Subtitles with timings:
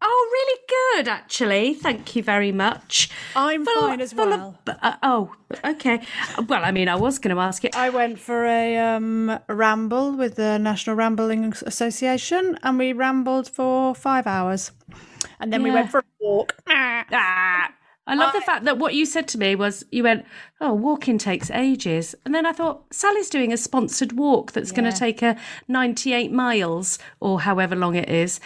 [0.00, 1.74] Oh, really good, actually.
[1.74, 3.10] Thank you very much.
[3.34, 4.56] I'm fine as well.
[4.66, 5.34] Of, uh, oh,
[5.64, 6.00] okay.
[6.48, 7.76] Well, I mean, I was going to ask it.
[7.76, 13.94] I went for a um, ramble with the National Rambling Association, and we rambled for
[13.94, 14.70] five hours,
[15.40, 16.54] and then we went for a walk.
[16.68, 17.72] Ah,
[18.08, 20.24] I love the fact that what you said to me was you went,
[20.60, 24.90] "Oh, walking takes ages," and then I thought Sally's doing a sponsored walk that's going
[24.90, 25.36] to take her
[25.68, 28.40] ninety-eight miles or however long it is.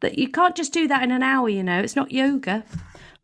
[0.00, 1.48] That you can't just do that in an hour.
[1.48, 2.64] You know, it's not yoga.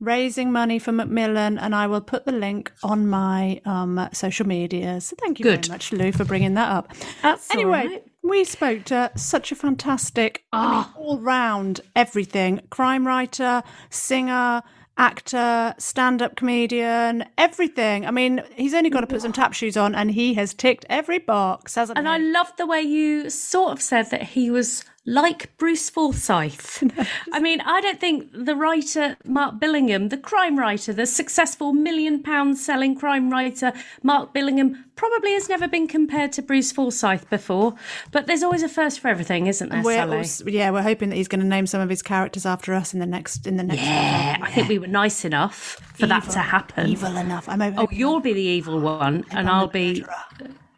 [0.01, 5.01] Raising money for Macmillan, and I will put the link on my um, social media.
[5.01, 5.67] So thank you Good.
[5.67, 6.93] very much, Lou, for bringing that up.
[7.23, 7.87] That's anyway.
[7.87, 8.05] right.
[8.23, 14.63] We spoke to such a fantastic, I mean, all round everything crime writer, singer,
[14.97, 18.07] actor, stand up comedian, everything.
[18.07, 20.87] I mean, he's only got to put some tap shoes on and he has ticked
[20.89, 22.13] every box, hasn't And he?
[22.13, 26.83] I loved the way you sort of said that he was like Bruce Forsyth.
[27.33, 32.23] I mean, I don't think the writer Mark Billingham, the crime writer, the successful million
[32.23, 37.75] pound selling crime writer Mark Billingham, probably has never been compared to Bruce Forsyth before.
[38.13, 40.19] But there's always a first for everything, isn't there, we're Sally?
[40.19, 42.95] also- yeah, we're hoping that he's going to name some of his characters after us
[42.95, 43.83] in the next in the next.
[43.83, 46.89] yeah, I think we were nice enough for that to happen.
[46.89, 47.49] Evil enough.
[47.49, 50.05] I'm Oh, you'll be the evil one, and I'll be.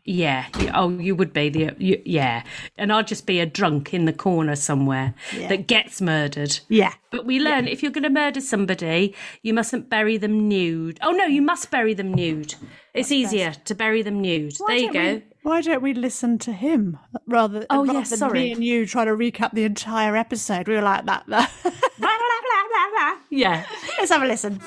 [0.06, 0.47] Yeah.
[0.72, 1.75] Oh, you would be the.
[1.78, 2.44] You, yeah.
[2.78, 5.15] And I'll just be a drunk in the corner somewhere
[5.49, 6.61] that gets murdered.
[6.69, 6.94] Yeah.
[7.11, 10.99] But we learn if you're going to murder somebody, you mustn't bury them nude.
[11.03, 12.55] Oh, no, you must bury them nude.
[12.95, 14.55] It's easier to bury them nude.
[14.66, 15.15] there you go.
[15.15, 18.41] we- why don't we listen to him rather, Oh, rather yeah, than sorry.
[18.41, 20.66] me and you try to recap the entire episode?
[20.66, 21.25] We were like that.
[21.28, 21.53] that.
[23.31, 23.66] Yeah.
[23.99, 24.61] Let's have a listen.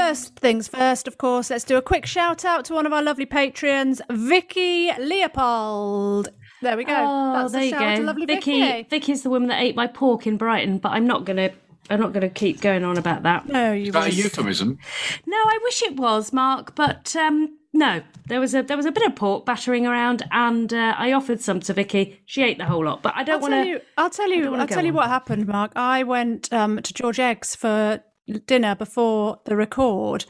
[0.00, 3.02] First things first, of course, let's do a quick shout out to one of our
[3.02, 6.30] lovely patrons, Vicky Leopold.
[6.62, 6.96] There we go.
[6.96, 7.96] Oh, That's there a you shout go.
[7.96, 8.60] to lovely Vicky.
[8.62, 8.88] Vicky.
[8.88, 11.52] Vicky's the woman that ate my pork in Brighton, but I'm not going to.
[11.90, 13.46] I'm not going to keep going on about that.
[13.46, 14.78] No, you Is that a euphemism?
[15.26, 18.00] No, I wish it was, Mark, but um, no.
[18.26, 21.42] There was a there was a bit of pork battering around, and uh, I offered
[21.42, 22.22] some to Vicky.
[22.24, 23.68] She ate the whole lot, but I don't want tell to.
[23.68, 23.80] you.
[23.98, 24.54] I'll tell you.
[24.54, 25.72] I'll tell you what happened, Mark.
[25.76, 28.02] I went um, to George Egg's for
[28.38, 30.24] dinner before the record,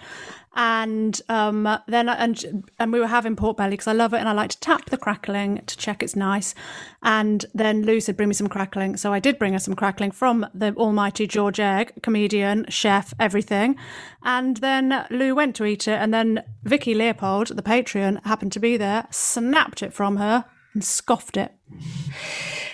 [0.56, 4.28] and um, then and and we were having pork belly because I love it and
[4.28, 6.55] I like to tap the crackling to check it's nice.
[7.03, 10.10] And then Lou said, "Bring me some crackling," so I did bring her some crackling
[10.10, 13.77] from the almighty George Egg, comedian, chef, everything.
[14.22, 18.60] And then Lou went to eat it, and then Vicky Leopold, the Patreon, happened to
[18.60, 20.44] be there, snapped it from her.
[20.72, 21.53] And scoffed it.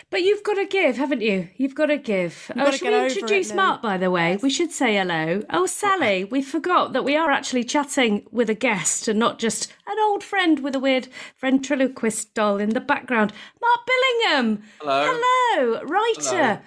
[0.08, 1.48] But you've got to give, haven't you?
[1.56, 2.50] You've got to give.
[2.54, 4.38] oh, gotta should we introduce Mark, by the way?
[4.40, 5.42] We should say hello.
[5.50, 9.72] Oh, Sally, we forgot that we are actually chatting with a guest and not just
[9.86, 11.08] an old friend with a weird
[11.40, 13.32] ventriloquist doll in the background.
[13.60, 14.62] Mark Billingham.
[14.80, 15.18] Hello.
[15.56, 16.62] Hello, writer,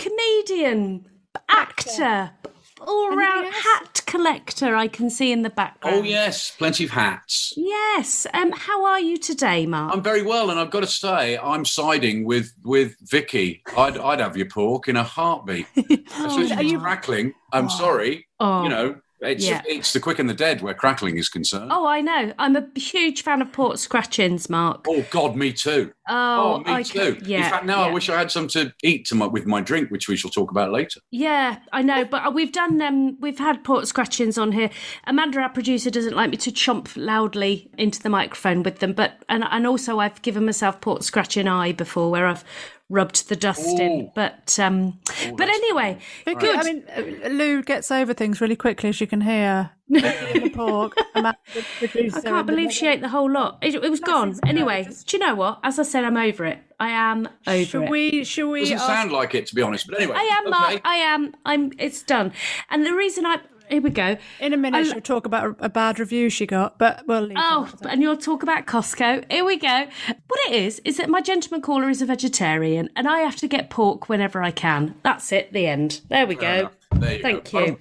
[0.00, 1.06] comedian,
[1.48, 2.41] actor, all
[2.86, 5.96] round hat collector, I can see in the background.
[5.96, 7.52] Oh yes, plenty of hats.
[7.56, 8.26] Yes.
[8.34, 9.94] Um, how are you today, Mark?
[9.94, 13.62] I'm very well, and I've got to say, I'm siding with with Vicky.
[13.76, 15.66] I'd I'd have your pork in a heartbeat.
[15.76, 17.34] Especially if it's crackling.
[17.52, 18.26] I'm sorry.
[18.40, 18.62] Oh.
[18.64, 19.62] You know, it's Yeah.
[19.66, 21.70] it's the quick and the dead where crackling is concerned.
[21.72, 22.32] Oh, I know.
[22.38, 24.84] I'm a huge fan of pork scratchings, Mark.
[24.88, 25.92] Oh, God, me too.
[26.08, 27.18] Oh, me I too.
[27.24, 29.60] yeah, In fact, now I wish I had some to eat to my, with my
[29.60, 31.00] drink, which we shall talk about later.
[31.10, 34.70] Yeah, I know, but uh, we've done um, we've had pork scratchings on here.
[35.06, 39.22] Amanda, our producer, doesn't like me to chomp loudly into the microphone with them, but
[39.28, 42.44] and and also I've given myself pork scratching eye before where I've
[42.92, 44.12] rubbed the dust in.
[44.14, 45.00] But um,
[45.34, 46.58] but anyway, Vicky, good.
[46.58, 46.84] I mean,
[47.24, 49.70] uh, Lou gets over things really quickly, as you can hear.
[49.92, 50.96] The pork.
[51.14, 51.38] Amanda,
[51.80, 53.58] the producer, I can't believe she ate the whole lot.
[53.60, 54.38] It, it was gone.
[54.46, 55.60] Anyway, do you know what?
[55.62, 56.58] As I said, I'm over it.
[56.80, 57.90] I am over Should it.
[57.90, 58.24] we?
[58.24, 58.60] Should we?
[58.60, 59.86] Doesn't ask- sound like it, to be honest.
[59.88, 60.50] But anyway, I am, okay.
[60.50, 60.80] Mark.
[60.84, 61.34] I am.
[61.44, 61.72] I'm.
[61.78, 62.32] It's done.
[62.70, 63.40] And the reason I,
[63.72, 64.16] here we go.
[64.40, 67.22] In a minute, I- she'll talk about a, a bad review she got, but we'll
[67.22, 67.36] leave.
[67.40, 67.92] Oh, that.
[67.92, 69.24] and you'll talk about Costco.
[69.32, 69.86] Here we go.
[70.28, 73.48] What it is, is that my gentleman caller is a vegetarian and I have to
[73.48, 74.94] get pork whenever I can.
[75.02, 76.00] That's it, the end.
[76.08, 76.70] There we go.
[76.94, 77.64] There you Thank go.
[77.64, 77.78] you.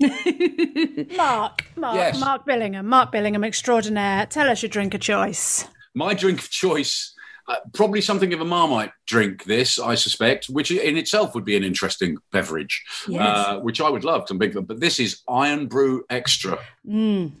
[1.16, 2.18] Mark, Mark, Yes.
[2.20, 4.26] Mark Billingham, Mark Billingham, extraordinaire.
[4.26, 5.66] Tell us your drink of choice.
[5.94, 7.14] My drink of choice,
[7.52, 11.56] uh, probably something of a Marmite drink, this, I suspect, which in itself would be
[11.56, 13.20] an interesting beverage, Yes.
[13.20, 14.22] uh, which I would love.
[14.22, 16.58] 'cause I'm big, but this is Irn-Bru Extra.
[16.88, 17.32] Mm.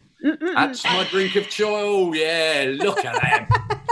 [0.54, 1.68] That's my drink of choice.
[1.74, 3.46] Oh, yeah, look at them.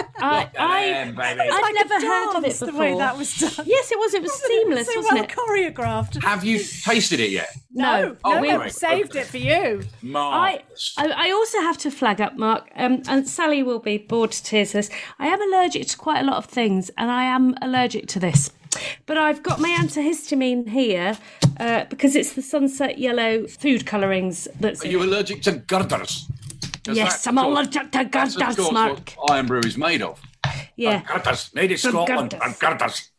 [0.23, 1.41] I, Look at I, them, baby.
[1.41, 2.73] I've Like never heard of it before.
[2.73, 3.67] The way that was done.
[3.67, 4.15] Yes, it was.
[4.15, 5.75] It was seamless, so wasn't well it?
[5.75, 6.23] choreographed.
[6.23, 7.49] Have you tasted it yet?
[7.73, 9.21] No, Oh, no, we saved okay.
[9.21, 9.83] it for you.
[9.83, 10.95] I, Marvellous.
[10.99, 14.43] I I also have to flag up, Mark, um, and Sally will be bored to
[14.43, 14.73] tears.
[14.73, 18.19] This I am allergic to quite a lot of things, and I am allergic to
[18.21, 18.51] this.
[19.07, 21.19] But I've got my antihistamine here
[21.59, 24.47] uh, because it's the sunset yellow food colourings.
[24.61, 26.27] That's Are you allergic to girders?
[26.91, 29.11] 'Cause yes, that's, I'm of course- allergic to That's, of girders, course, Mark.
[29.17, 30.21] what Irn-Bru is made of.
[30.77, 32.31] Yeah, Girders, made in Scotland.
[32.31, 32.59] girders.
[32.59, 33.11] Girders.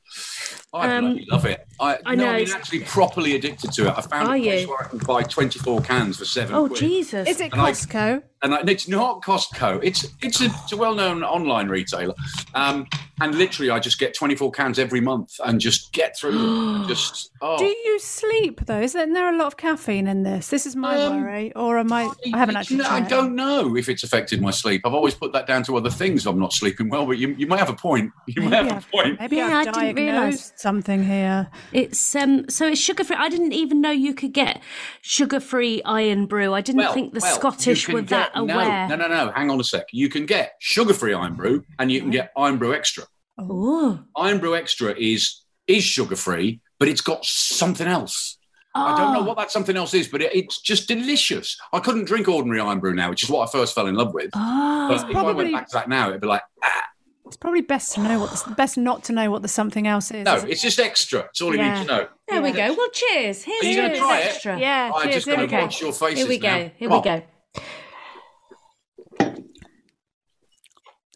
[0.73, 1.65] I Um, love it.
[1.79, 3.93] I, I no, know, I mean, it's- actually properly addicted to it.
[3.97, 4.69] I found Are a place you?
[4.69, 6.71] where I can buy 24 cans for seven Oh quid.
[6.71, 7.27] Oh Jesus!
[7.27, 8.23] Is it And I- Costco?
[8.43, 9.81] And I, it's not Costco.
[9.83, 12.15] It's it's a, it's a well-known online retailer.
[12.55, 12.87] Um,
[13.21, 17.59] and literally, I just get 24 cans every month and just get through just oh,
[17.59, 18.81] Do you sleep though?
[18.81, 20.47] Isn't there a lot of caffeine in this?
[20.47, 22.11] This is my Um, worry, or am I?
[22.33, 22.77] I haven't actually.
[22.77, 24.81] No, I don't know if it's affected my sleep.
[24.85, 26.25] I've always put that down to other things.
[26.25, 28.11] I'm not sleeping well, but you, you may have a point.
[28.25, 29.19] You may Maybe have a I've, point.
[29.19, 30.53] maybe Yeah, I've I didn't realise.
[30.55, 31.47] something here.
[31.73, 33.17] It's um so it's sugar free.
[33.19, 34.63] I didn't even know you could get
[35.01, 36.53] sugar free Irn-Bru.
[36.55, 38.87] I didn't think the well, Scottish were that get- aware.
[38.87, 39.31] No, no, no, no.
[39.31, 39.87] Hang on a sec.
[39.91, 43.03] You can get sugar-free Irn-Bru, and you can get Irn-Bru extra.
[43.37, 48.37] Oh, Irn-Bru extra is is sugar-free, but it's got something else.
[48.73, 49.23] I don't know Oh.
[49.23, 51.57] what that something else is, but it, it's just delicious.
[51.73, 54.29] I couldn't drink ordinary Irn-Bru now, which is what I first fell in love with.
[54.33, 56.83] Oh, but if I went back to that now, it'd be like, ah,
[57.25, 60.09] It's probably best to know what the, best not to know what the something else
[60.11, 60.23] is.
[60.25, 60.49] no, it?
[60.49, 61.21] it's just extra.
[61.31, 62.07] It's all you need to know.
[62.29, 62.73] there we go.
[62.73, 63.43] Well, cheers.
[63.43, 64.25] Here's Are you gonna yours try it?
[64.27, 64.59] extra.
[64.59, 64.91] yeah.
[64.95, 66.57] I'm cheers, just going to watch your faces Here we now.
[66.57, 66.71] go.
[66.77, 67.19] Here Come we on.
[67.19, 67.61] go.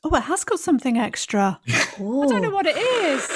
[0.06, 1.60] Oh, it has got something extra.
[1.68, 3.28] I don't know what it is.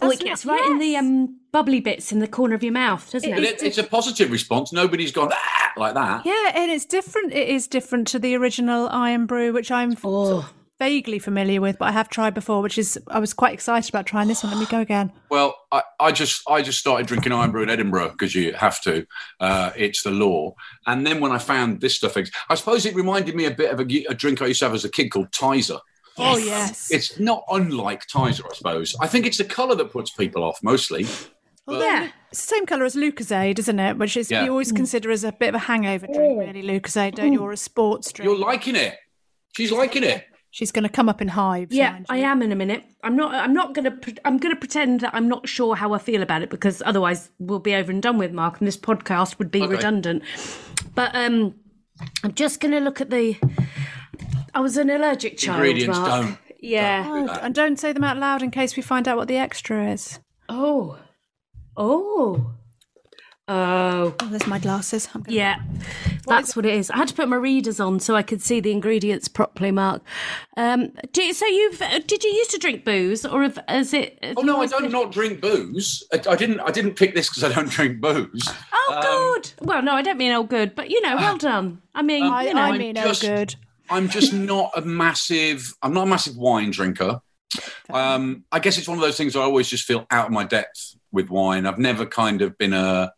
[0.00, 2.72] Oh, it gets not- right in the um bubbly bits in the corner of your
[2.72, 3.42] mouth, doesn't it?
[3.42, 4.72] it, it's a positive response.
[4.72, 6.24] Nobody's gone ah, like that.
[6.24, 7.32] Yeah, and it's different.
[7.32, 11.78] It is different to the original Irn-Bru, which I'm f- sort of vaguely familiar with,
[11.78, 12.62] but I have tried before.
[12.62, 14.52] Which is, I was quite excited about trying this one.
[14.52, 15.12] Let me go again.
[15.30, 19.06] Well, I, I just I just started drinking Irn-Bru in Edinburgh because you have to.
[19.40, 20.54] Uh, it's the law.
[20.86, 22.16] And then when I found this stuff,
[22.48, 24.74] I suppose it reminded me a bit of a, a drink I used to have
[24.74, 25.80] as a kid called Tizer.
[26.20, 26.90] Oh yes.
[26.90, 28.96] It's not unlike Tizer, I suppose.
[29.00, 31.06] I think it's the colour that puts people off mostly.
[31.64, 32.10] Well, yeah.
[32.30, 33.98] It's the same colour as Lucozade, isn't it?
[33.98, 34.44] Which is Yeah.
[34.44, 36.62] you always consider as a bit of a hangover drink, really.
[36.62, 37.40] Lucozade, don't you?
[37.40, 38.28] Or a sports drink.
[38.28, 38.96] You're liking it.
[39.54, 40.24] She's liking it.
[40.58, 41.72] She's going to come up in hives.
[41.72, 42.82] Yeah, I am in a minute.
[43.04, 43.32] I'm not.
[43.32, 43.92] I'm not gonna.
[43.92, 47.30] pre- I'm gonna pretend that I'm not sure how I feel about it because otherwise
[47.38, 49.70] we'll be over and done with, Mark, and this podcast would be Okay.
[49.76, 50.24] redundant.
[50.96, 51.54] But um,
[52.24, 53.36] I'm just gonna look at the.
[54.52, 55.58] I was an allergic child.
[55.64, 56.22] Ingredients Mark.
[56.26, 56.38] don't.
[56.58, 57.04] Yeah.
[57.08, 59.92] Oh, and don't say them out loud in case we find out what the extra
[59.92, 60.18] is.
[60.48, 60.98] Oh.
[61.76, 62.54] Oh.
[63.48, 64.14] Oh.
[64.20, 65.08] Oh, there's my glasses.
[65.14, 65.34] I'm gonna...
[65.36, 65.56] Yeah,
[66.26, 66.90] that's what it is.
[66.90, 70.02] I had to put my readers on so I could see the ingredients properly, Mark.
[70.56, 74.18] Um, do, so you've uh, did you used to drink booze, or have, is it?
[74.22, 76.02] have Oh no, I don't been- not drink booze.
[76.12, 76.60] I, I didn't.
[76.60, 78.48] I didn't pick this because I don't drink booze.
[78.72, 79.66] Oh, good.
[79.66, 81.80] Well, no, I don't mean oh, good, but you know, well done.
[81.94, 83.54] I mean, I, you know, I I'm mean, just- oh, good.
[83.90, 85.72] I'm just not a massive.
[85.82, 87.22] I'm not a massive wine drinker.
[87.88, 90.32] Um, I guess it's one of those things where I always just feel out of
[90.32, 91.64] my depth with wine.
[91.64, 93.12] I've never kind of been a.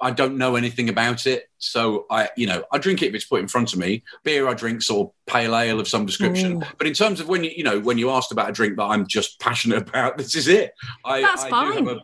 [0.00, 3.24] I don't know anything about it, so I, you know, I drink it if it's
[3.24, 4.02] put in front of me.
[4.22, 6.64] Beer, I drink sort of pale ale of some description.
[6.78, 8.84] But in terms of when you, you know, when you asked about a drink that
[8.84, 10.72] I'm just passionate about, this is it.
[11.04, 11.86] I, That's I fine.
[11.86, 12.00] Have a,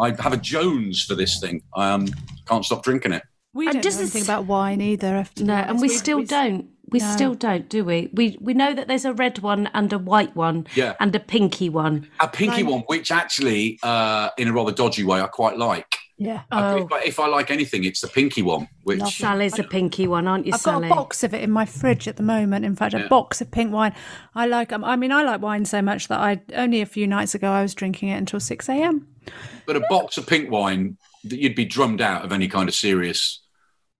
[0.00, 1.62] I have a Jones for this thing.
[1.76, 2.08] I um,
[2.46, 3.22] can't stop drinking it.
[3.52, 5.18] We And don't does know anything this- about wine either.
[5.18, 6.70] if- no, and we still we- don't.
[6.90, 7.10] We No.
[7.12, 8.10] still don't, do we?
[8.12, 10.94] We we know that there's a red one and a white one, Yeah.
[11.00, 12.08] and a pinky one.
[12.20, 12.66] A pinky Right.
[12.72, 15.93] one, which actually, uh, in a rather dodgy way, I quite like.
[16.16, 16.42] Yeah.
[16.50, 19.12] I- Oh, If, I, if I like anything, it's the pinky one, which Lovely.
[19.12, 22.06] Sally's a pinky one, aren't you, I've got a box of it in my fridge
[22.06, 22.64] at the moment.
[22.64, 23.08] In fact, a Yeah.
[23.08, 23.94] box of pink wine.
[24.34, 24.72] I like.
[24.72, 27.50] um, I mean, I like wine so much that I only a few nights ago
[27.50, 29.08] I was drinking it until six a.m.
[29.66, 32.74] but a box of pink wine that you'd be drummed out of any kind of
[32.74, 33.42] serious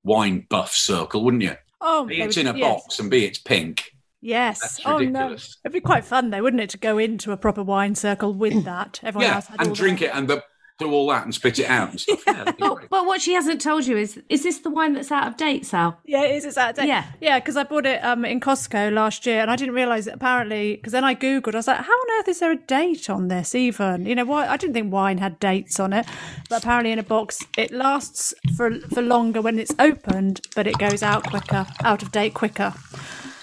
[0.05, 1.57] wine buff circle, wouldn't you?
[1.81, 2.83] Oh, B, they it's would- in a yes.
[2.83, 3.91] box, and B, it's pink.
[4.21, 4.61] Yes.
[4.61, 5.57] That's oh no, ridiculous.
[5.65, 8.65] it'd be quite fun though, wouldn't it, to go into a proper wine circle with
[8.65, 9.01] that?
[9.03, 10.43] Everyone yeah, else had and drink their- it, and the
[10.79, 12.21] do all that and spit it out and stuff.
[12.27, 15.13] Yeah, that'd But, but what she hasn't told you is is this the wine that's
[15.13, 15.99] out of date, Sal?
[16.05, 16.45] Yeah, it is.
[16.45, 16.89] It's out of date.
[16.89, 17.05] Yeah.
[17.21, 17.39] yeah.
[17.39, 20.75] Because I bought it um, in Costco last year, and I didn't realize that apparently.
[20.77, 23.29] Because then I googled, I was like, "How on earth is there a date on
[23.29, 24.49] this?" Even you know, why?
[24.49, 26.07] I didn't think wine had dates on it,
[26.49, 30.77] but apparently in a box it lasts for for longer when it's opened, but it
[30.79, 32.75] goes out quicker, out of date quicker.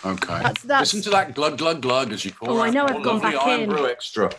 [0.03, 0.27] Okay.
[0.27, 2.51] That's- that's- Listen to that glug glug glug as you call it.
[2.59, 2.67] Oh, it.
[2.67, 3.69] I know, I've Oh, gone back Iron in.
[3.69, 4.31] Brew extra.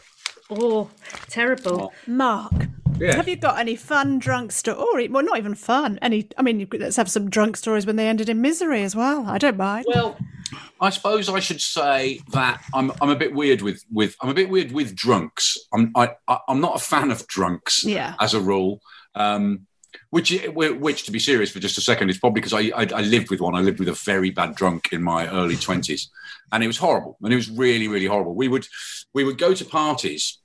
[0.50, 0.90] Oh,
[1.28, 1.92] terrible.
[2.06, 2.52] Mark,
[3.02, 3.16] Yeah.
[3.16, 5.08] have you got any fun drunk story?
[5.08, 5.98] Well, not even fun.
[6.02, 6.28] Any?
[6.38, 9.26] I mean, let's have some drunk stories when they ended in misery as well.
[9.26, 9.86] I don't mind.
[9.88, 10.16] Well,
[10.80, 14.34] I suppose I should say that I'm I'm a bit weird with with I'm a
[14.34, 15.56] bit weird with drunks.
[15.74, 18.14] I'm I, I I'm not a fan of drunks Yeah.
[18.20, 18.80] as a rule.
[19.14, 19.66] Um,
[20.08, 23.00] which, which, to be serious for just a second, is probably because I, I, I
[23.02, 23.54] lived with one.
[23.54, 26.10] I lived with a very bad drunk in my early twenties,
[26.50, 27.16] and it was horrible.
[27.22, 28.34] And it was really, really horrible.
[28.34, 28.66] We would,
[29.14, 30.38] we would go to parties,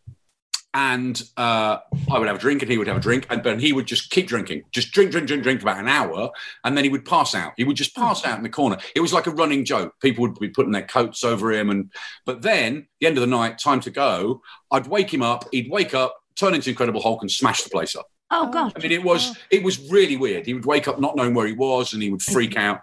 [0.78, 1.80] and uh,
[2.12, 3.88] I would have a drink, and he would have a drink, and but he would
[3.88, 6.30] just keep drinking, just drink, drink, drink, drink about an hour,
[6.64, 7.54] and then he would pass out.
[7.58, 8.78] He would just pass out in the corner.
[8.96, 9.96] It was like a running joke.
[10.04, 11.92] People would be putting their coats over him, and
[12.28, 14.44] but then the end of the night, time to go.
[14.70, 15.46] I'd wake him up.
[15.52, 18.06] He'd wake up, turn into Incredible Hulk, and smash the place up.
[18.30, 18.74] Oh, God.
[18.76, 20.46] I mean, it was it was really weird.
[20.46, 22.82] He would wake up not knowing where he was, and he would freak out.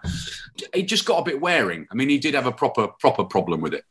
[0.73, 1.85] It just got a bit wearing.
[1.91, 3.83] I mean, he did have a proper proper problem with it,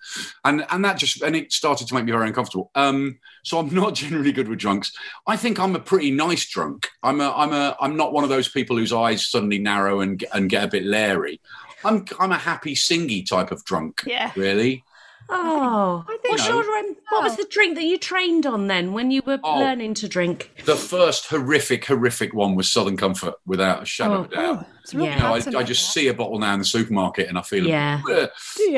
[0.44, 2.70] and and that just and it started to make me very uncomfortable.
[2.74, 4.92] Um, so I'm not generally good with drunks.
[5.28, 6.88] I think I'm a pretty nice drunk.
[7.04, 10.24] I'm a I'm a I'm not one of those people whose eyes suddenly narrow and
[10.32, 11.40] and get a bit leery.
[11.84, 14.02] I'm I'm a happy singy type of drunk.
[14.06, 14.32] Yeah.
[14.34, 14.82] really.
[15.28, 18.92] Oh, what's you know- your, um, what was the drink that you trained on then
[18.92, 19.58] when you were Oh.
[19.58, 20.50] learning to drink?
[20.64, 24.58] The first horrific horrific one was Southern Comfort, without a shadow of a doubt.
[24.60, 25.14] Oh, it's Yeah.
[25.16, 27.66] You know, I, I just see a bottle now in the supermarket and I feel
[27.66, 28.00] Yeah.
[28.10, 28.28] "Ugh."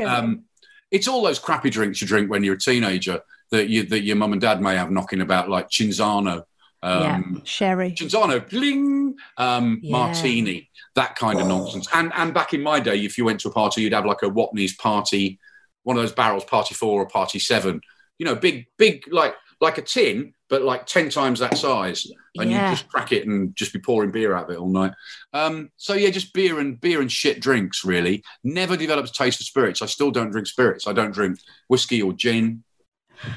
[0.07, 0.45] Um,
[0.91, 4.17] it's all those crappy drinks you drink when you're a teenager that you that your
[4.17, 6.45] mum and dad may have knocking about, like Cinzano,
[6.83, 7.93] um, Sherry.
[7.99, 9.93] Cinzano, bling, um, Yeah.
[9.93, 11.89] martini, that kind of nonsense.
[11.95, 14.23] And and back in my day, if you went to a party, you'd have like
[14.23, 15.39] a Watney's party,
[15.83, 17.81] one of those barrels, party four or party seven.
[18.19, 22.07] You know, big big like like a tin, but like ten times that size,
[22.37, 22.71] and Yeah.
[22.71, 24.93] you just crack it and just be pouring beer out of it all night.
[25.33, 27.85] Um, so yeah, just beer and beer and shit drinks.
[27.85, 29.83] Really, never developed a taste for spirits.
[29.83, 30.87] I still don't drink spirits.
[30.87, 32.65] I don't drink whiskey or gin.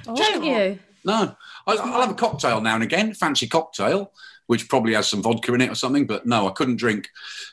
[0.03, 0.79] Don't you?
[1.05, 4.11] No, I, I'll have a cocktail now and again, fancy cocktail,
[4.49, 6.07] which probably has some vodka in it or something.
[6.07, 7.07] But no, I couldn't drink.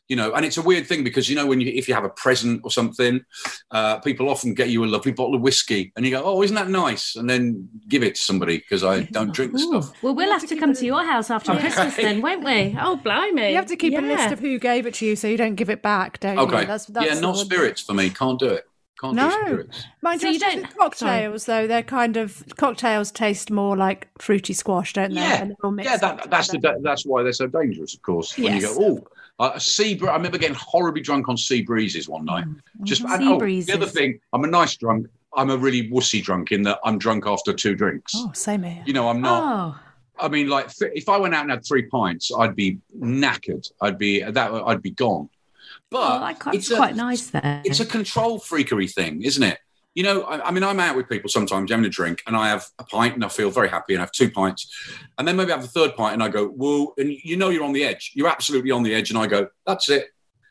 [0.08, 2.04] You know, and it's a weird thing because you know when you if you have
[2.04, 3.22] a present or something,
[3.70, 6.56] uh, people often get you a lovely bottle of whiskey, and you go, "Oh, isn't
[6.56, 9.82] that nice?" And then give it to somebody because I don't drink the Ooh.
[9.82, 10.02] stuff.
[10.02, 12.74] Well, we'll have to come to your house after Christmas then, won't we?
[12.80, 13.50] Oh, blimey.
[13.50, 15.56] You have to keep a list of who gave it to you so you don't
[15.56, 16.42] give it back, don't you?
[16.44, 18.08] Okay, That's, that's yeah, not spirits for me.
[18.08, 18.65] Can't do it.
[19.00, 19.28] Can't No.
[19.28, 19.84] do spirits.
[20.02, 21.66] Mind So you, you don't don't- cocktails though.
[21.66, 25.20] They're kind of cocktails taste more like fruity squash, don't they?
[25.20, 26.78] Yeah, And they're all mixed Yeah, that, that's the, together.
[26.82, 28.36] that's why they're so dangerous, of course.
[28.38, 29.06] When you go, oh,
[29.44, 29.94] uh, a sea.
[29.96, 32.46] Br- I remember getting horribly drunk on sea breezes one night.
[32.84, 33.66] Just and, oh, breezes.
[33.66, 35.08] the other thing, I'm a nice drunk.
[35.36, 38.12] I'm a really wussy drunk in that I'm drunk after two drinks.
[38.16, 38.82] Oh, same here.
[38.86, 39.42] You know, I'm not.
[39.42, 39.78] Oh,
[40.18, 43.70] I mean, like th- if I went out and had three pints, I'd be knackered.
[43.82, 44.50] I'd be that.
[44.50, 45.28] I'd be gone.
[45.90, 47.62] But oh that quite, it's a, quite nice there.
[47.64, 49.58] it's a control freakery thing, isn't it?
[49.94, 52.48] You know, I, I mean, I'm out with people sometimes having a drink, and I
[52.48, 54.70] have a pint, and I feel very happy, and I have two pints,
[55.16, 57.48] and then maybe I have a third pint, and I go, "Whoa!" And you know,
[57.48, 58.12] you're on the edge.
[58.14, 60.08] You're absolutely on the edge, and I go, "That's it."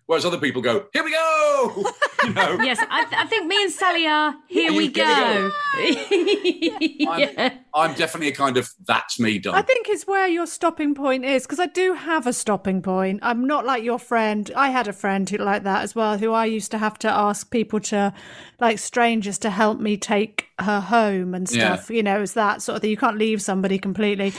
[0.07, 1.83] Whereas other people go, "Here we go!"
[2.23, 4.35] you know, Yes, I, th- I think me and Sally are.
[4.47, 5.51] Here we Here we go.
[7.17, 7.57] yeah.
[7.73, 9.55] I'm definitely a kind of "That's me" done.
[9.55, 13.19] I think it's where your stopping point is because I do have a stopping point.
[13.23, 14.51] I'm not like your friend.
[14.55, 17.09] I had a friend who like that as well, who I used to have to
[17.09, 18.13] ask people to,
[18.59, 21.75] like strangers, to help me take her home and Yeah.
[21.75, 21.89] stuff.
[21.89, 22.89] You know, it's that sort of thing.
[22.91, 24.33] You can't leave somebody completely,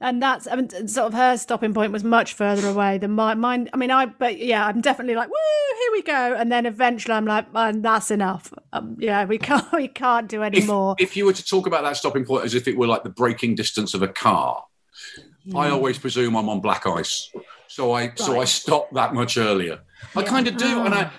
[0.00, 3.34] and that's I mean, sort of her stopping point was much further away than my
[3.34, 3.70] mine.
[3.72, 7.14] I mean, I but yeah, I'm definitely like, woo, here we go, and then eventually
[7.14, 8.52] I'm like, "Man, that's enough.
[8.72, 10.94] Um, yeah, we can't we can't do any if, more.
[10.98, 13.10] if you were to talk about that stopping point as if it were like the
[13.10, 14.64] braking distance of a car,
[15.54, 17.30] I always presume I'm on black ice.
[17.68, 18.48] So I so I Right.
[18.48, 19.80] stop that much earlier.
[20.14, 21.10] I kind of do, and I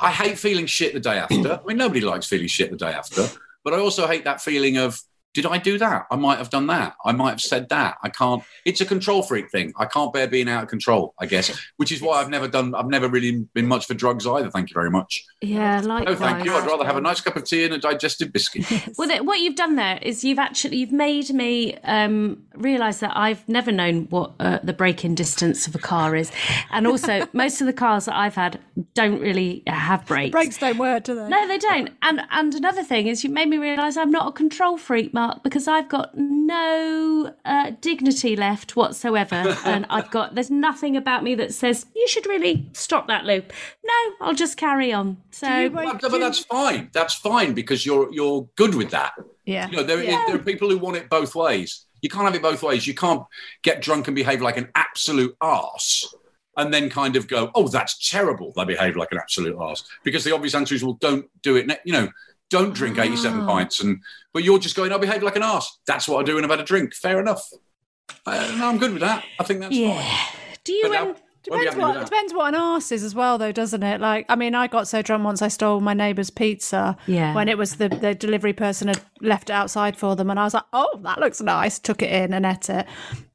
[0.00, 1.60] I hate feeling shit the day after.
[1.62, 3.28] I mean, nobody likes feeling shit the day after,
[3.64, 5.00] but I also hate that feeling of
[5.32, 6.06] did I do that?
[6.10, 6.96] I might have done that.
[7.04, 7.98] I might have said that.
[8.02, 8.42] I can't.
[8.64, 9.72] It's a control freak thing.
[9.76, 11.14] I can't bear being out of control.
[11.20, 12.74] I guess, which is why I've never done.
[12.74, 14.50] I've never really been much for drugs either.
[14.50, 15.24] Thank you very much.
[15.40, 16.06] Yeah, like.
[16.06, 16.54] No, thank you.
[16.54, 18.66] I'd rather have a nice cup of tea and a digestive biscuit.
[18.96, 23.16] Well, th- what you've done there is you've actually you've made me um, realise that
[23.16, 26.30] I've never known what uh, the break-in distance of a car is,
[26.70, 28.58] and also most of the cars that I've had
[28.94, 30.32] don't really have brakes.
[30.32, 31.28] Brakes don't work, do they?
[31.28, 31.90] No, they don't.
[32.02, 35.42] And and another thing is you made me realise I'm not a control freak, Mark,
[35.42, 41.34] because I've got no uh, dignity left whatsoever, and I've got there's nothing about me
[41.36, 43.52] that says you should really stop that loop.
[43.84, 43.94] No,
[44.26, 45.18] I'll just carry on.
[45.30, 46.90] So, you- But, but that's fine.
[46.92, 49.12] That's fine because you're you're good with that.
[49.44, 49.68] Yeah.
[49.68, 50.24] You know, there, Yeah.
[50.26, 51.86] there are people who want it both ways.
[52.02, 52.86] You can't have it both ways.
[52.86, 53.24] You can't
[53.62, 56.14] get drunk and behave like an absolute arse
[56.60, 58.52] and then kind of go, oh, that's terrible.
[58.56, 59.82] They behave like an absolute arse.
[60.04, 61.66] Because the obvious answer is, well, don't do it.
[61.66, 62.08] ne- You know,
[62.50, 63.46] don't drink 87 Ah.
[63.46, 63.80] pints.
[63.80, 63.98] And
[64.32, 65.78] But you're just going, I behave like an ass.
[65.86, 66.94] That's what I do when I've had a drink.
[66.94, 67.48] Fair enough.
[68.26, 69.24] Uh, no, I'm good with that.
[69.38, 69.82] I think that's fine.
[69.86, 70.26] yeah.
[70.64, 70.88] Do you?
[70.88, 74.00] But Um, Depends having what depends what an arse is as well, though, doesn't it?
[74.00, 76.96] Like, I mean, I got so drunk once I stole my neighbour's pizza.
[77.06, 77.34] Yeah.
[77.34, 80.44] When it was the the delivery person had left it outside for them, and I
[80.44, 82.86] was like, "Oh, that looks nice." Took it in and ate it.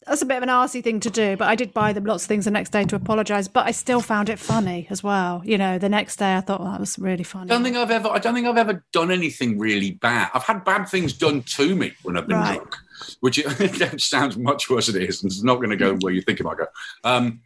[0.05, 2.25] That's a bit of an arsey thing to do, but I did buy them lots
[2.25, 3.47] of things the next day to apologise.
[3.47, 5.41] But I still found it funny as well.
[5.43, 7.49] You know, the next day I thought well, that was really funny.
[7.49, 8.09] I don't think I've ever.
[8.09, 10.29] I don't think I've ever done anything really bad.
[10.35, 12.57] I've had bad things done to me when I've been Right.
[12.57, 12.75] drunk,
[13.21, 16.13] which it, sounds much worse than it is, and it's not going to go where
[16.13, 16.67] you think it might go.
[17.03, 17.39] Um,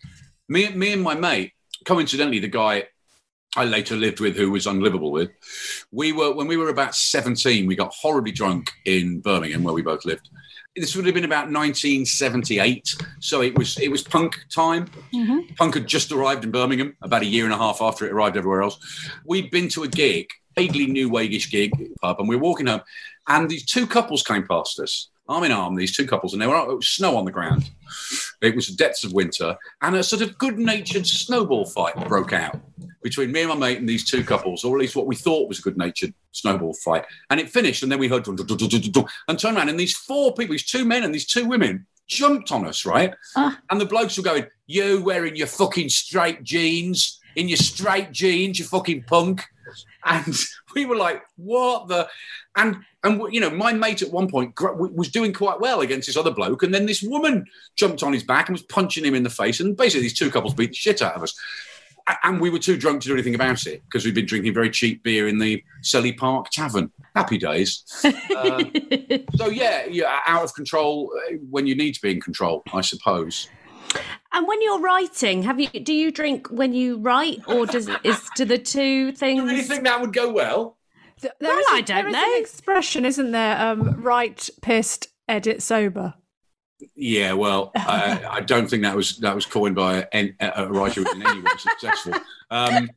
[0.50, 1.54] me, me and my mate,
[1.86, 2.88] coincidentally, the guy
[3.56, 5.32] I later lived with, who was unlivable with,
[5.92, 7.66] we were when we were about seventeen.
[7.66, 10.30] We got horribly drunk in Birmingham, where we both lived.
[10.76, 14.88] This would have been about 1978, so it was it was punk time.
[15.14, 15.54] Mm-hmm.
[15.56, 18.38] Punk had just arrived in Birmingham about a year and a half after it arrived
[18.38, 18.78] everywhere else.
[19.26, 22.82] We'd been to a gig, vaguely new Wagish gig pub, and we were walking home,
[23.28, 25.76] and these two couples came past us, arm in arm.
[25.76, 27.70] These two couples, and they were it was snow on the ground.
[28.42, 32.60] It was the depths of winter, and a sort of good-natured snowball fight broke out
[33.02, 35.48] between me and my mate and these two couples, or at least what we thought
[35.48, 37.06] was a good-natured snowball fight.
[37.30, 39.96] And it finished, and then we heard dun, dun, dun, and turned around, and these
[39.96, 43.14] four people, these two men and these two women, jumped on us, right?
[43.36, 43.58] Ah.
[43.70, 48.60] And the blokes were going, "You wearing your fucking straight jeans, in your straight jeans,
[48.60, 49.44] you fucking punk."
[50.06, 50.36] And
[50.76, 52.08] we were like, "What the?"
[52.56, 56.08] And and you know, my mate at one point gr- was doing quite well against
[56.08, 57.46] this other bloke, and then this woman
[57.76, 60.32] jumped on his back and was punching him in the face, and basically these two
[60.32, 61.38] couples beat the shit out of us.
[62.24, 64.72] And we were too drunk to do anything about it because we'd been drinking very
[64.72, 66.92] cheap beer in the Selly Park Tavern.
[67.16, 67.84] Happy days.
[68.04, 68.64] Uh,
[69.36, 72.82] so yeah, yeah, out of control uh, when you need to be in control, I
[72.82, 73.48] suppose.
[74.32, 75.68] And when you're writing, have you?
[75.68, 79.42] Do you drink when you write, or does is do the two things?
[79.42, 79.52] Do things?
[79.52, 80.78] you really think that would go well?
[81.22, 82.34] Th- Well, is I a- don't there is know.
[82.36, 83.58] An expression, isn't there?
[83.60, 86.14] Um, right, pissed, edit, sober.
[86.96, 91.02] Yeah, well, I, I don't think that was that was coined by a, a writer
[91.02, 92.14] who was in any way successful.
[92.52, 92.90] Um,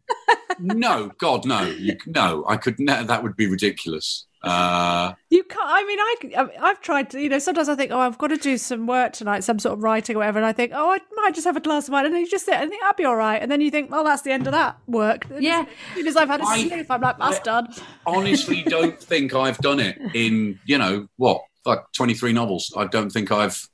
[0.60, 2.78] no, God, no, you, no, I could.
[2.78, 4.26] No, that would be ridiculous.
[4.44, 5.60] Uh, You can't.
[5.64, 5.98] I mean,
[6.36, 7.20] I I've tried to.
[7.20, 9.74] You know, sometimes I think, oh, I've got to do some work tonight, some sort
[9.78, 11.92] of writing or whatever, and I think, oh, I might just have a glass of
[11.92, 13.70] wine, and then you just sit and think I'll be all right, and then you
[13.70, 15.26] think, well, that's the end of that work.
[15.30, 15.64] And Yeah.
[15.94, 17.68] because I've had a I- sniff, I'm like, that's I- done.
[18.06, 22.72] honestly, don't think I've done it in you know what, like twenty three novels.
[22.76, 23.68] I don't think I've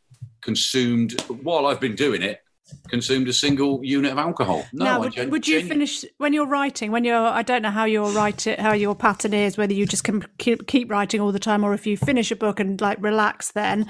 [0.48, 2.40] consumed while I've been doing it.
[2.88, 4.64] Consumed a single unit of alcohol.
[4.72, 6.90] No, now, I would, gen- would you finish when you're writing?
[6.90, 9.84] When you're, I don't know how you'll write it, how your pattern is, whether you
[9.86, 12.80] just can keep, keep writing all the time, or if you finish a book and
[12.80, 13.86] like relax then.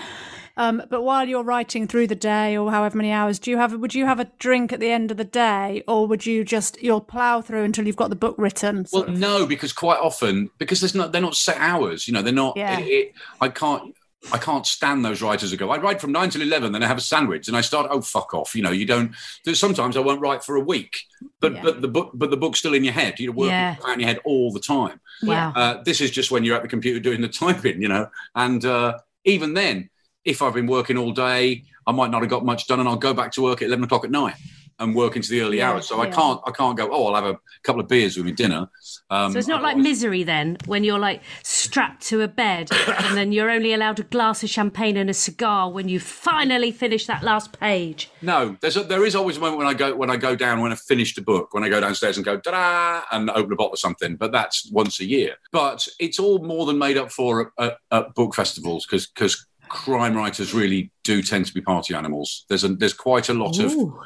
[0.57, 3.73] Um, but while you're writing through the day or however many hours, do you have?
[3.73, 6.83] Would you have a drink at the end of the day, or would you just
[6.83, 8.85] you'll plow through until you've got the book written?
[8.92, 9.16] Well, of?
[9.16, 12.09] no, because quite often, because there's not, they're not set hours.
[12.09, 12.57] You know, they're not.
[12.57, 12.81] Yeah.
[12.81, 13.94] It, it, I can't.
[14.33, 15.70] I can't stand those writers who go.
[15.70, 17.87] I write from nine till eleven, then I have a sandwich, and I start.
[17.90, 18.54] Oh, fuck off!
[18.54, 19.14] You know, you don't.
[19.54, 20.98] Sometimes I won't write for a week,
[21.40, 21.62] but Yeah.
[21.62, 23.20] but the book, but the book's still in your head.
[23.20, 23.76] You're working Yeah.
[23.92, 25.00] in your head all the time.
[25.22, 25.52] Wow.
[25.54, 28.09] Uh, this is just when you're at the computer doing the typing, you know.
[28.35, 29.88] And uh, even then,
[30.24, 32.96] if I've been working all day, I might not have got much done, and I'll
[32.96, 34.35] go back to work at eleven o'clock at night
[34.78, 35.86] and work into the early Yeah, hours.
[35.86, 36.88] So I can't, I can't go.
[36.90, 38.68] Oh, I'll have a couple of beers with me dinner.
[39.10, 43.16] Um, So it's not like misery then, when you're like strapped to a bed and
[43.16, 47.06] then you're only allowed a glass of champagne and a cigar when you finally finish
[47.06, 48.10] that last page.
[48.22, 50.60] No, there's a, there is always a moment when I go when I go down
[50.60, 53.52] when I finish a book when I go downstairs and go da da and open
[53.52, 55.36] a bottle of something, but that's once a year.
[55.52, 59.46] But it's all more than made up for at, at, at book festivals because because
[59.68, 62.44] crime writers really do tend to be party animals.
[62.48, 63.98] There's a, there's quite a lot of Ooh.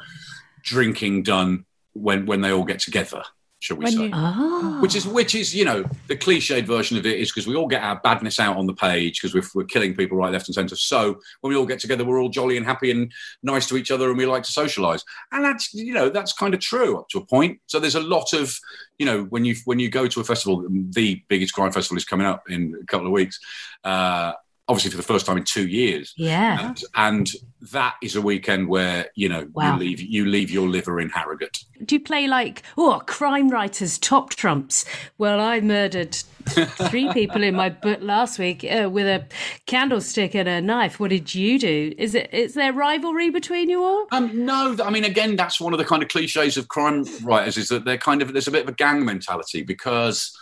[0.63, 3.21] Drinking done when when they all get together,
[3.59, 4.03] shall we When say?
[4.05, 4.79] you- Ah.
[4.81, 7.67] which is which is you know the cliched version of it is because we all
[7.67, 10.55] get our badness out on the page because we're, we're killing people right left and
[10.55, 13.11] center so when we all get together we're all jolly and happy and
[13.43, 16.53] nice to each other and we like to socialize and that's you know that's kind
[16.55, 18.57] of true up to a point so there's a lot of
[18.97, 22.05] you know when you when you go to a festival the biggest crime festival is
[22.05, 23.39] coming up in a couple of weeks
[23.83, 24.33] uh
[24.67, 26.13] obviously for the first time in two years.
[26.15, 26.69] Yeah.
[26.69, 27.29] And, and
[27.71, 29.73] that is a weekend where you know Wow.
[29.73, 31.63] you leave you leave your liver in Harrogate.
[31.85, 34.85] Do you play like, oh, crime writers top trumps?
[35.17, 36.13] Well, I murdered
[36.45, 39.25] three people in my book last week uh, with a
[39.65, 40.99] candlestick and a knife.
[40.99, 41.93] What did you do?
[41.97, 44.07] Is it is there rivalry between you all?
[44.11, 47.57] Um, no, I mean, again, that's one of the kind of cliches of crime writers
[47.57, 50.37] is that they're kind of there's a bit of a gang mentality because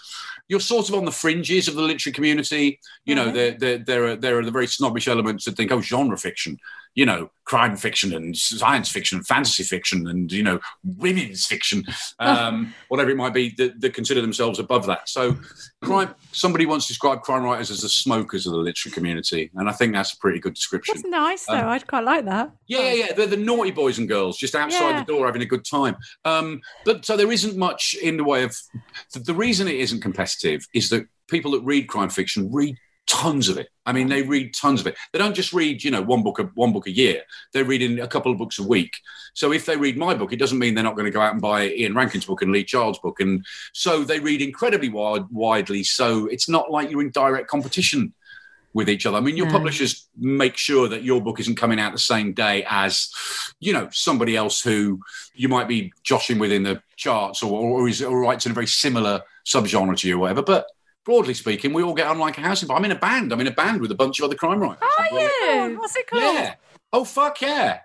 [0.47, 2.79] you're sort of on the fringes of the literary community.
[3.05, 3.35] You know, mm-hmm.
[3.35, 6.57] there there there are there are the very snobbish elements that think, oh, genre fiction,
[6.93, 11.83] you know, crime fiction and science fiction and fantasy fiction and you know, women's fiction,
[12.19, 15.07] um, whatever it might be, that, that consider themselves above that.
[15.09, 15.37] So,
[15.81, 16.13] crime.
[16.33, 19.93] Somebody once described crime writers as the smokers of the literary community, and I think
[19.93, 20.95] that's a pretty good description.
[20.95, 21.55] That's nice, though.
[21.55, 22.51] Um, I'd quite like that.
[22.67, 23.13] Yeah, yeah, yeah.
[23.13, 24.99] They're the naughty boys and girls just outside Yeah.
[25.03, 25.97] the door having a good time.
[26.23, 28.55] Um, but so there isn't much in the way of
[29.13, 32.77] the, the reason it isn't competitive is that people that read crime fiction read
[33.11, 33.67] tons of it.
[33.85, 34.95] I mean, they read tons of it.
[35.11, 37.23] They don't just read, you know, one book a one book a year.
[37.51, 38.93] They're reading a couple of books a week.
[39.33, 41.33] So if they read my book, it doesn't mean they're not going to go out
[41.33, 43.19] and buy Ian Rankin's book and Lee Child's book.
[43.19, 45.83] And so they read incredibly wide, widely.
[45.83, 48.13] So it's not like you're in direct competition
[48.73, 49.17] with each other.
[49.17, 49.51] I mean, your No.
[49.51, 53.11] publishers make sure that your book isn't coming out the same day as,
[53.59, 55.01] you know, somebody else who
[55.33, 58.55] you might be joshing with in the charts or, or, is, or writes in a
[58.55, 60.41] very similar subgenre to you or whatever.
[60.41, 60.67] But
[61.05, 62.63] broadly speaking, we all get on like a house.
[62.69, 63.31] I'm in a band.
[63.31, 64.77] I'm in a band with a bunch of other crime writers.
[64.81, 66.23] Oh, what's it called?
[66.23, 66.55] Yeah.
[66.93, 67.79] Oh, fuck yeah.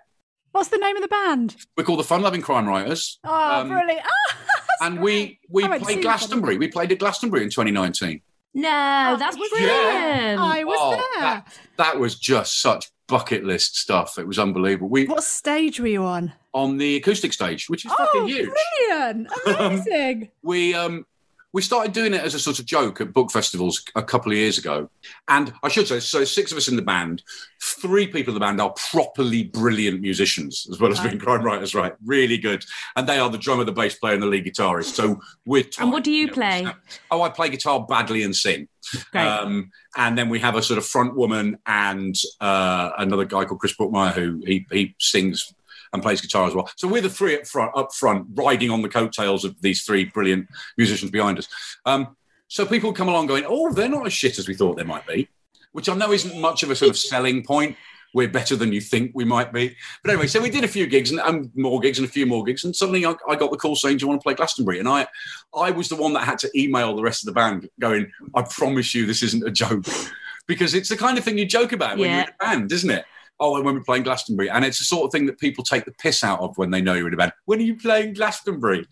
[0.51, 1.55] What's the name of the band?
[1.75, 3.19] We're called the Fun Loving Crime Writers.
[3.23, 4.01] Oh, Um, brilliant.
[4.37, 5.03] That's And great.
[5.03, 6.57] we, we I went to played see Glastonbury.
[6.57, 8.21] We played at Glastonbury in 2019.
[8.53, 10.39] No, that's was brilliant.
[10.39, 11.21] I was Oh, there.
[11.21, 14.17] That, that was just such bucket list stuff.
[14.17, 14.89] It was unbelievable.
[14.89, 16.33] We What stage were you on?
[16.53, 18.49] on the acoustic stage, which is Oh, fucking huge.
[18.87, 19.27] brilliant.
[19.45, 20.31] Amazing.
[20.41, 21.05] We um
[21.53, 24.37] we started doing it as a sort of joke at book festivals a couple of
[24.37, 24.89] years ago.
[25.27, 27.23] And I should say, so six of us in the band,
[27.61, 31.73] three people in the band are properly brilliant musicians, as well as being crime writers,
[31.73, 31.93] right?
[32.05, 32.65] Really good.
[32.95, 34.93] And they are the drummer, the bass player, and the lead guitarist.
[34.93, 36.67] So we're And what do you know, play?
[37.11, 38.67] Oh, I play guitar badly and sing.
[39.13, 43.59] Um, and then we have a sort of front woman and uh, another guy called
[43.59, 45.53] Chris Brookmyre who he, he sings
[45.93, 46.69] and plays guitar as well.
[46.77, 50.05] So we're the three up front, up front, riding on the coattails of these three
[50.05, 50.47] brilliant
[50.77, 51.47] musicians behind us.
[51.85, 52.15] Um,
[52.47, 55.05] so people come along going, "Oh, they're not as shit as we thought they might
[55.07, 55.27] be,"
[55.73, 57.75] which I know isn't much of a sort of selling point.
[58.13, 59.75] We're better than you think we might be.
[60.01, 62.25] But anyway, so we did a few gigs and, and more gigs and a few
[62.25, 64.33] more gigs, and suddenly I, I got the call saying, "Do you want to play
[64.33, 65.07] Glastonbury?" And I,
[65.53, 68.43] I was the one that had to email the rest of the band, going, "I
[68.43, 69.85] promise you, this isn't a joke,"
[70.47, 72.15] because it's the kind of thing you joke about when Yeah.
[72.15, 73.05] you're in a band, isn't it?
[73.39, 75.85] Oh, and when we're playing Glastonbury, and it's the sort of thing that people take
[75.85, 77.33] the piss out of when they know you're in a band.
[77.45, 78.87] When are you playing Glastonbury?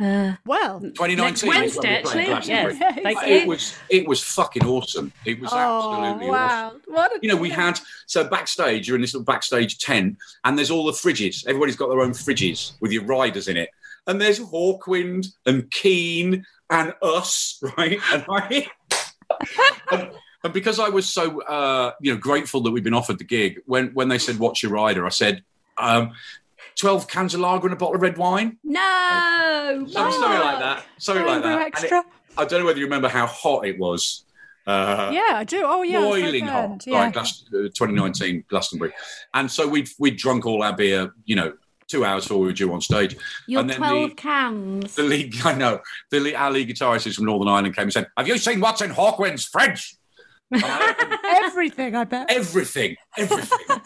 [0.00, 1.18] Uh, Well, 2019.
[1.18, 2.22] next Wednesday, actually.
[2.22, 2.46] Yes.
[2.46, 3.02] Glastonbury.
[3.02, 5.12] Thank It was it was fucking awesome.
[5.24, 6.80] It was oh, absolutely awesome wow.
[6.86, 10.58] What a you know, we had so backstage, you're in this little backstage tent, and
[10.58, 11.46] there's all the fridges.
[11.46, 13.68] Everybody's got their own fridges with your riders in it.
[14.06, 18.00] And there's Hawkwind and Keane and us, right?
[18.12, 18.66] And I
[19.92, 20.10] and,
[20.44, 23.60] and because I was so uh, you know grateful that we'd been offered the gig,
[23.66, 25.42] when when they said what's your rider, I said,
[25.78, 26.12] um,
[26.78, 28.58] 12 cans of lager and a bottle of red wine.
[28.64, 29.86] no.
[29.88, 30.84] Something like that.
[30.98, 31.54] Something like Rainbow that.
[31.54, 32.04] And it- extra.
[32.38, 34.24] I don't know whether you remember how hot it was.
[34.66, 35.62] Uh, yeah, I do.
[35.66, 36.00] Oh, yeah.
[36.00, 36.86] so boiling hot.
[36.86, 37.00] Yeah.
[37.00, 38.92] like Glas- uh, 2019 Glastonbury.
[39.34, 41.52] And so we'd we'd drunk all our beer, you know,
[41.88, 43.16] two hours before we were due on stage.
[43.48, 44.94] Your and then 12 the- cans.
[44.94, 48.06] The lead, I know, the lead, our lead guitarist from Northern Ireland came and said,
[48.16, 49.96] "Have you seen what's in Hawkwind's fridge?"
[50.52, 52.30] And I- Everything, I bet.
[52.30, 53.58] everything, everything,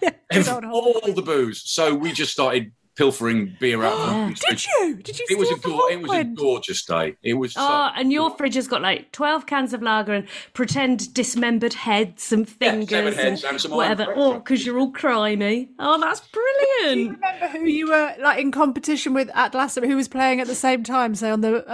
[0.00, 0.14] Good
[0.48, 1.62] Every- all the booze.
[1.64, 3.92] So we just started pilfering beer out.
[3.92, 4.68] of the Did fridge.
[4.80, 4.94] you?
[4.96, 7.16] Did you It was a go- it was a gorgeous day.
[7.22, 7.52] It was.
[7.54, 11.74] so- Oh, and your fridge has got like 12 cans of lager and pretend dismembered
[11.74, 14.12] heads and seven fingers heads and and some whatever.
[14.16, 15.68] Oh, because you're all crimey.
[15.78, 16.94] Oh, that's brilliant.
[16.94, 17.20] Do you brilliant.
[17.40, 19.78] remember who you were like in competition with at last?
[19.78, 21.14] Who was playing at the same time?
[21.16, 21.64] Say on the um,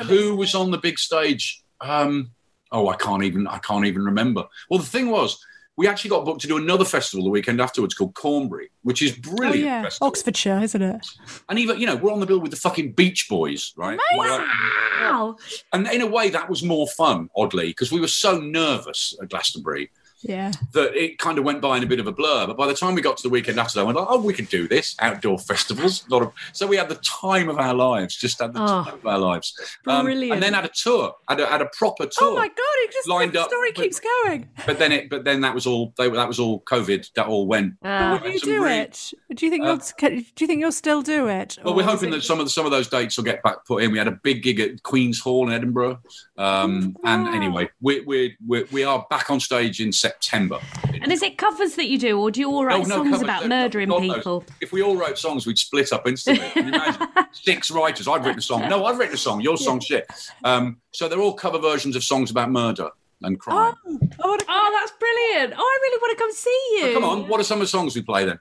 [0.00, 1.62] Uh, who was on the big stage?
[1.80, 2.30] Um,
[2.74, 3.46] oh, I can't even.
[3.46, 4.44] I can't even remember.
[4.68, 5.42] Well, the thing was,
[5.76, 9.12] we actually got booked to do another festival the weekend afterwards called Cornbury, which is
[9.12, 9.54] brilliant.
[9.54, 10.08] Oh yeah, festival.
[10.08, 11.06] Oxfordshire, isn't it?
[11.48, 13.98] And even you know, we're on the bill with the fucking Beach Boys, right?
[14.16, 15.36] Wow.
[15.72, 19.30] And in a way, that was more fun, oddly, because we were so nervous at
[19.30, 19.90] Glastonbury
[20.26, 20.52] Yeah.
[20.72, 22.46] that it kind of went by in a bit of a blur.
[22.46, 24.32] But by the time we got to the weekend after that, I went, oh, we
[24.32, 26.08] could do this outdoor festivals.
[26.08, 28.66] Lot of, so we had the time of our lives, just had the Oh.
[28.84, 29.54] time of our lives.
[29.86, 30.32] Um, Brilliant.
[30.34, 32.28] and then had a tour, had a, had a proper tour.
[32.30, 32.54] Oh my god!
[32.76, 34.48] It just Lined the up story keeps going.
[34.66, 35.92] But then it, but then that was all.
[35.98, 37.12] They, that was all COVID.
[37.14, 37.74] That all went.
[37.84, 39.12] Uh, Will you do really- it?
[39.34, 40.10] Do you think Uh, you'll?
[40.10, 41.58] Do you think you'll still do it?
[41.64, 43.64] Well, we're hoping it- that some of the, some of those dates will get back
[43.66, 43.92] put in.
[43.92, 46.00] We had a big gig at Queen's Hall in Edinburgh,
[46.38, 50.13] um, and anyway, we we we we are back on stage in September.
[50.32, 53.10] And is it covers that you do, or do you all write No, no, songs
[53.10, 54.16] covers, about no, murdering God knows.
[54.16, 54.44] people?
[54.60, 56.50] If we all wrote songs, we'd split up instantly.
[56.56, 57.06] Imagine?
[57.32, 58.08] Six writers.
[58.08, 58.68] I've written a song.
[58.68, 59.40] No, I've written a song.
[59.40, 60.06] Your song's shit.
[60.44, 62.90] Um, so they're all cover versions of songs about murder
[63.22, 63.74] and crime.
[63.86, 65.54] Oh, I wanna- Oh, that's brilliant!
[65.56, 66.82] Oh, I really want to come see you.
[66.82, 68.38] So come on, what are some of the songs we play then?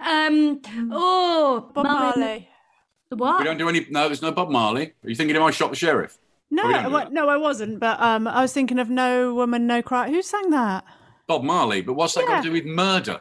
[0.00, 0.60] Um.
[0.92, 2.48] Oh, Bob Marley- Marley.
[3.10, 3.38] The what?
[3.38, 3.86] We don't do any.
[3.90, 4.92] No, there's no Bob Marley.
[5.04, 6.16] Are you thinking of I Shot the Sheriff?
[6.50, 7.80] No, we well, no, I wasn't.
[7.80, 10.08] But um, I was thinking of No Woman, No Cry.
[10.10, 10.84] Who sang that?
[11.26, 13.20] Bob Marley, but what's that got to do with murder?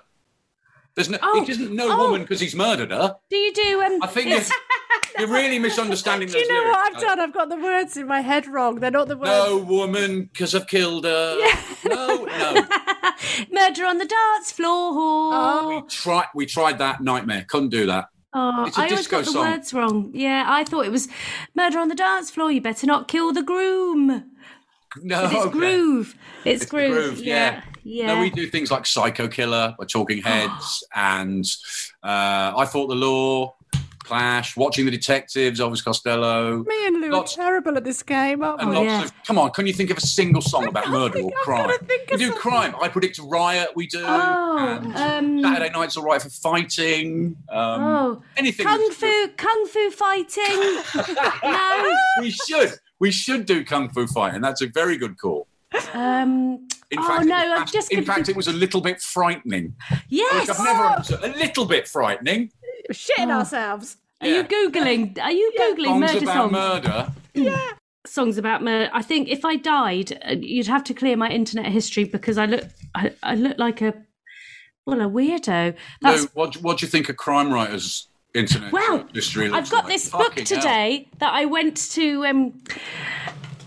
[0.95, 1.17] There's no.
[1.21, 1.97] Oh, he doesn't know oh.
[2.05, 3.15] woman because he's murdered her.
[3.29, 3.81] Do you do?
[3.81, 4.03] Um.
[4.03, 4.41] I think you're,
[5.19, 6.71] you're really misunderstanding Do you know lyrics.
[6.77, 7.19] what I've done?
[7.19, 8.79] I've got the words in my head wrong.
[8.79, 9.29] They're not the words.
[9.31, 11.37] No woman because I've killed her.
[11.85, 12.53] No, no.
[13.51, 14.91] Murder on the dance floor.
[14.93, 15.81] Oh.
[15.83, 17.45] We Try, we tried that nightmare.
[17.47, 18.09] Couldn't do that.
[18.35, 19.47] Oh, It's a I always got the song.
[19.49, 20.11] words wrong.
[20.13, 21.07] Yeah, I thought it was
[21.55, 22.51] murder on the dance floor.
[22.51, 24.31] You better not kill the groom.
[25.01, 25.49] No, It's okay.
[25.51, 26.15] groove.
[26.45, 26.93] It's, It's groove.
[26.93, 27.35] groove, Yeah.
[27.55, 27.61] Yeah.
[27.85, 31.45] No, we do things like Psycho Killer by Talking Heads, and
[32.03, 33.55] uh, I Fought the Law,
[34.03, 38.43] Clash, Watching the Detectives, Elvis Costello, Me and Lou Lots- are terrible at this game,
[38.43, 38.83] aren't we?
[38.85, 39.03] yeah.
[39.05, 39.13] of.
[39.25, 41.69] Come on, can you think of a single song about murder or think- I've crime?
[41.89, 42.31] We do something.
[42.41, 42.75] crime.
[42.81, 43.69] I predict a riot.
[43.75, 44.01] We do.
[44.05, 44.57] Oh,
[44.95, 47.37] um, Saturday night's all right for fighting.
[47.49, 48.65] Um, Oh, anything.
[48.65, 50.81] kung fu, kung fu fighting.
[51.43, 51.97] no.
[52.19, 52.73] We should.
[52.99, 54.41] We should do kung fu fighting.
[54.41, 55.47] That's a very good call.
[55.93, 56.67] Um.
[56.91, 59.01] In Oh, fact, no, it was, I'm just in fact, it was a little bit
[59.01, 59.73] frightening.
[60.09, 60.47] Yes.
[60.47, 61.23] Which I've never understood.
[61.23, 62.51] A little bit frightening.
[62.87, 63.39] We're shitting Oh.
[63.39, 63.97] ourselves.
[64.21, 64.37] Are Yeah.
[64.37, 65.19] you googling?
[65.19, 66.51] Are you googling Songs murder about songs?
[66.51, 67.11] murder.
[67.33, 67.67] Yeah.
[68.05, 68.91] Songs about murder.
[68.93, 72.45] I think if I died, uh, you'd have to clear my internet history because I
[72.45, 73.95] look, I, I look like a,
[74.85, 75.73] well, a weirdo.
[76.01, 79.49] That's Lou, what, what do you think of crime writers' internet Well, history?
[79.49, 79.93] looks I've got like?
[79.93, 80.57] this book Fucking hell.
[80.61, 82.25] today that I went to.
[82.27, 82.61] Um,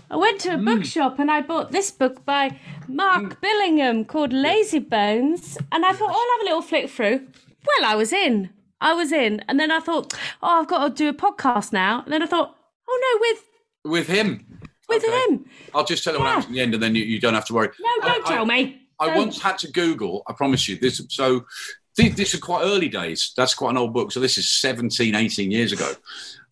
[0.09, 0.65] I went to a Hmm.
[0.65, 6.09] bookshop and I bought this book by Mark Billingham called Lazy Bones, and I thought,
[6.11, 7.27] oh, I'll have a little flick through.
[7.65, 8.49] Well, I was in.
[8.79, 12.03] I was in, and then I thought, oh, I've got to do a podcast now.
[12.03, 12.55] And then I thought,
[12.87, 13.43] oh no, with
[13.91, 14.45] With him.
[14.87, 15.23] with Okay.
[15.29, 15.45] him.
[15.73, 17.45] I'll just tell you what happens in the end, and then you, you don't have
[17.47, 17.69] to worry.
[17.79, 18.83] No, don't I- tell me.
[18.99, 19.17] I Don't.
[19.17, 20.99] once had to Google, I promise you, this.
[21.09, 21.45] So
[21.97, 23.31] th- this is quite early days.
[23.37, 24.11] That's quite an old book.
[24.11, 25.91] So this is 17, 18 years ago.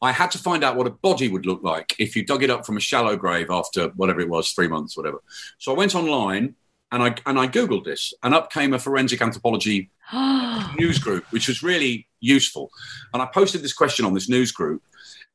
[0.01, 2.49] I had to find out what a body would look like if you dug it
[2.49, 5.21] up from a shallow grave after whatever it was, three months, whatever.
[5.57, 6.55] So I went online
[6.91, 9.89] and I and I Googled this, and up came a forensic anthropology
[10.77, 12.69] news group, which was really useful.
[13.13, 14.81] And I posted this question on this news group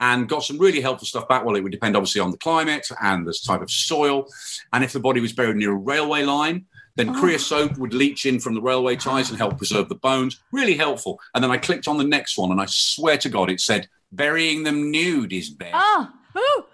[0.00, 1.44] and got some really helpful stuff back.
[1.44, 4.26] Well, it would depend obviously on the climate and the type of soil.
[4.72, 7.20] And if the body was buried near a railway line, then oh.
[7.20, 10.40] creosote would leach in from the railway ties and help preserve the bones.
[10.52, 11.20] Really helpful.
[11.34, 13.88] And then I clicked on the next one, and I swear to God, it said,
[14.12, 15.74] burying them nude is best.
[15.74, 16.66] Oh, Oh,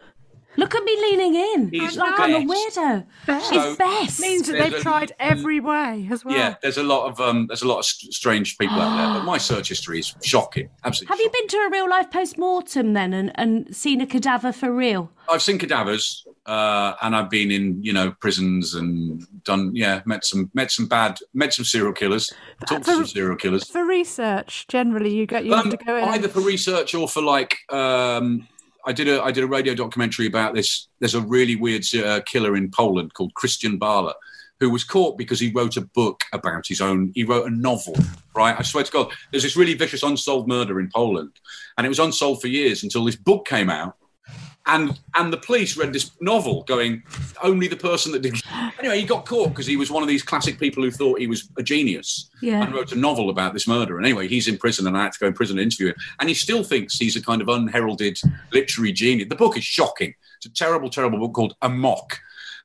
[0.56, 1.68] look at me leaning in.
[1.70, 2.76] He's like I'm a best.
[2.78, 3.06] weirdo.
[3.26, 3.48] best.
[3.50, 4.20] So- it's best.
[4.20, 6.36] means that they've a- tried every way as well.
[6.36, 9.24] Yeah, there's a lot of um, there's a lot of strange people out there, but
[9.24, 10.68] my search history is shocking.
[10.84, 11.12] Absolutely.
[11.14, 14.52] Have you been to a real life post mortem then and, and seen a cadaver
[14.52, 15.10] for real?
[15.28, 20.24] I've seen cadavers, uh, and I've been in you know prisons and done yeah met
[20.24, 22.32] some met some bad met some serial killers,
[22.68, 23.68] talked to some serial killers.
[23.68, 26.04] For research, generally, you get you have Um, to go in.
[26.04, 28.46] either for research or for like um,
[28.87, 30.88] I did a I did a radio documentary about this.
[31.01, 34.14] There's a really weird uh, killer in Poland called Krystian Bala,
[34.61, 37.12] who was caught because he wrote a book about his own.
[37.14, 37.96] He wrote a novel,
[38.35, 38.55] right?
[38.59, 41.33] I swear to God, there's this really vicious unsolved murder in Poland,
[41.77, 43.96] and it was unsolved for years until this book came out.
[44.66, 47.02] And and the police read this novel, going,
[47.42, 48.35] only the person that did.
[48.79, 51.26] Anyway, he got caught because he was one of these classic people who thought he
[51.26, 52.62] was a genius Yeah.
[52.62, 53.96] and wrote a novel about this murder.
[53.96, 55.94] And anyway, he's in prison, and I had to go in prison to interview him.
[56.20, 58.20] And he still thinks he's a kind of unheralded
[58.52, 59.29] literary genius.
[59.31, 60.14] The book is shocking.
[60.37, 62.20] It's a terrible, terrible book called Amok.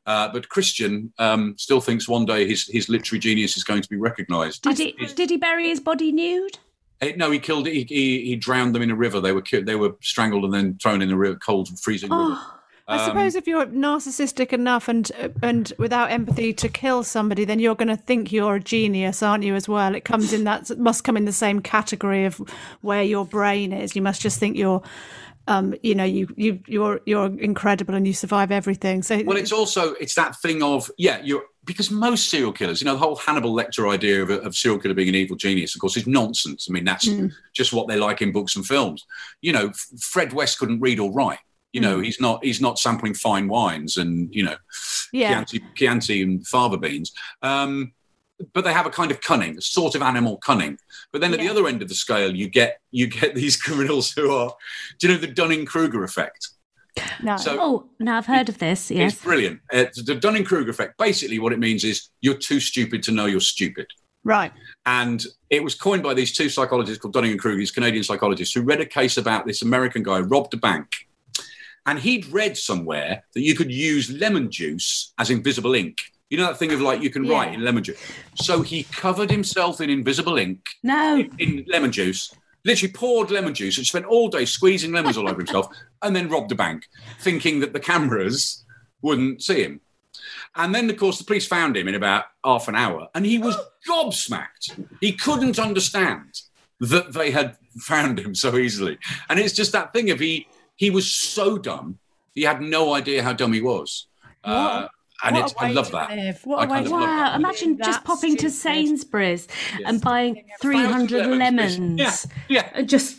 [0.05, 3.89] Uh, but Krystian um, still thinks one day his, his literary genius is going to
[3.89, 4.63] be recognised.
[4.63, 6.57] Did he did he bury his body nude?
[7.01, 7.67] Eh, no, he killed.
[7.67, 9.19] He, he, he drowned them in a river.
[9.19, 12.35] They were ki- they were strangled and then thrown in the river, cold, freezing river.
[12.37, 15.11] Oh, I Um, suppose if you're narcissistic enough and
[15.41, 19.43] and without empathy to kill somebody, then you're going to think you're a genius, aren't
[19.43, 19.55] you?
[19.55, 22.37] As well, it comes in that must come in the same category of
[22.81, 23.95] where your brain is.
[23.95, 24.81] You must just think you're,
[25.47, 29.03] um, you know, you you you're you're incredible and you survive everything.
[29.03, 32.85] So Well, it's also it's that thing of yeah, you're because most serial killers, you
[32.85, 35.75] know, the whole Hannibal Lecter idea of, a, of serial killer being an evil genius,
[35.75, 36.67] of course, is nonsense.
[36.69, 37.07] I mean, that's
[37.53, 39.05] just what they like in books and films.
[39.41, 41.39] You know, Fred West couldn't read or write.
[41.71, 44.55] You know, he's not he's not sampling fine wines and you know,
[45.13, 45.29] Yeah.
[45.29, 47.13] Chianti, Chianti and fava beans.
[47.41, 47.93] Um,
[48.53, 50.77] but they have a kind of cunning, a sort of animal cunning.
[51.11, 54.11] But then at the other end of the scale, you get you get these criminals
[54.11, 54.53] who are,
[54.99, 56.49] do you know, the Dunning Kruger effect?
[57.23, 57.37] No.
[57.37, 58.91] So Oh, now I've heard of this.
[58.91, 59.13] Yes.
[59.13, 59.61] it's brilliant.
[59.71, 60.97] Uh, the Dunning Kruger effect.
[60.97, 63.87] Basically, what it means is you're too stupid to know you're stupid.
[64.23, 64.51] right.
[64.85, 68.53] And it was coined by these two psychologists called Dunning and Kruger, these Canadian psychologists,
[68.53, 70.87] who read a case about this American guy who robbed a bank.
[71.85, 75.97] And he'd read somewhere that you could use lemon juice as invisible ink.
[76.29, 77.99] You know that thing of like you can write in lemon juice.
[78.35, 81.23] So he covered himself in invisible ink No.
[81.39, 82.33] in lemon juice,
[82.65, 85.67] literally poured lemon juice and spent all day squeezing lemons all over himself,
[86.01, 86.87] and then robbed a bank,
[87.19, 88.63] thinking that the cameras
[89.01, 89.81] wouldn't see him.
[90.55, 93.37] And then, of course, the police found him in about half an hour, and he
[93.37, 93.57] was
[93.89, 94.85] gobsmacked.
[94.99, 96.41] He couldn't understand
[96.79, 98.97] that they had found him so easily.
[99.29, 101.99] And it's just that thing of he he was so dumb,
[102.33, 104.07] he had no idea how dumb he was.
[104.43, 104.87] Uh,
[105.23, 106.09] and What it's, a I way love that.
[106.15, 106.41] live.
[106.45, 107.35] What I a way kind to of love Wow, that.
[107.35, 108.53] imagine just That's popping to stupid.
[108.75, 109.47] Sainsbury's
[109.85, 111.99] and buying 300 lemons.
[111.99, 112.15] Yeah,
[112.49, 112.69] yeah.
[112.73, 113.17] And just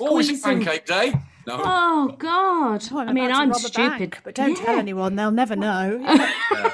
[0.00, 1.12] Always a pancake day.
[1.46, 1.60] No.
[1.62, 2.84] Oh, God.
[2.90, 3.74] Oh, I mean, I'm stupid.
[3.98, 6.00] bank, but don't tell anyone; they'll never know.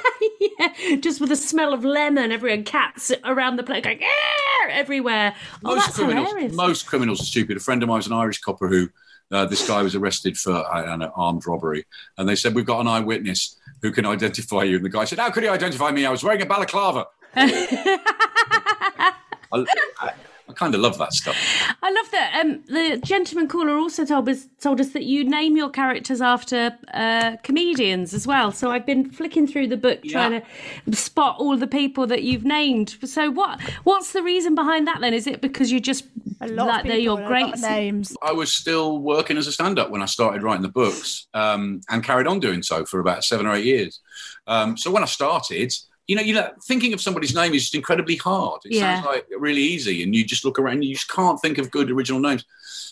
[0.59, 5.35] yeah, just with the smell of lemon everyone cats around the place going "Arr!" everywhere.
[5.65, 6.53] Oh, most that's criminals, hilarious.
[6.53, 7.57] most criminals are stupid.
[7.57, 8.87] A friend of mine was an Irish copper who,
[9.31, 11.85] uh, this guy was arrested for uh, an armed robbery,
[12.17, 14.77] and they said we've got an eyewitness who can identify you.
[14.77, 16.05] And the guy said, "How could he identify me?
[16.05, 19.11] I was wearing a balaclava." I,
[19.53, 20.13] I,
[20.51, 21.35] I kind of love that stuff.
[21.81, 22.41] I love that.
[22.41, 26.77] Um, the gentleman caller also told us told us that you name your characters after
[26.93, 28.51] uh, comedians as well.
[28.51, 32.43] So I've been flicking through the book trying to spot all the people that you've
[32.43, 32.97] named.
[33.03, 35.13] So what what's the reason behind that then?
[35.13, 36.03] Is it because you just
[36.41, 38.15] A lot like of they're your great names.
[38.21, 42.03] I was still working as a stand-up when I started writing the books, um, and
[42.03, 43.99] carried on doing so for about seven or eight years.
[44.47, 45.71] Um, so when I started,
[46.11, 48.59] you know, you know, thinking of somebody's name is just incredibly hard.
[48.65, 48.95] It Yeah.
[49.01, 51.71] sounds like really easy, and you just look around, and you just can't think of
[51.71, 52.43] good original names.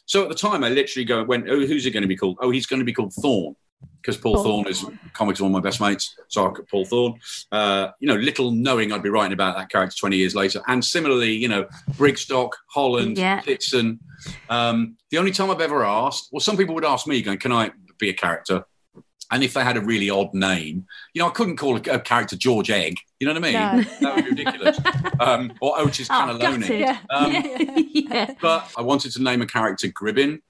[0.05, 2.37] So at the time, I literally go went, "Oh, who's it going to be called?
[2.39, 3.57] Oh, he's going to be called Thorne."
[4.01, 6.15] Because Paul Paul Thorne is comics, one of my best mates.
[6.29, 7.19] So Paul Thorne.
[7.51, 10.61] Uh, you know, little knowing I'd be writing about that character 20 years later.
[10.69, 11.65] And similarly, you know,
[11.97, 13.41] Brigstock, Holland, Yeah.
[14.49, 17.51] Um, the only time I've ever asked, well, some people would ask me, going, "Can
[17.51, 18.63] I be a character?"
[19.31, 21.99] And if they had a really odd name, you know, I couldn't call a, a
[21.99, 22.97] character George Egg.
[23.19, 23.53] You know what I mean?
[23.53, 23.83] No.
[24.01, 24.79] That would be ridiculous.
[25.19, 26.39] um, or Otis Oh, Cannelloni.
[26.61, 26.79] gutted.
[26.79, 26.97] Yeah.
[27.09, 27.31] Um,
[27.93, 28.33] yeah.
[28.41, 30.41] But I wanted to name a character Gribbin,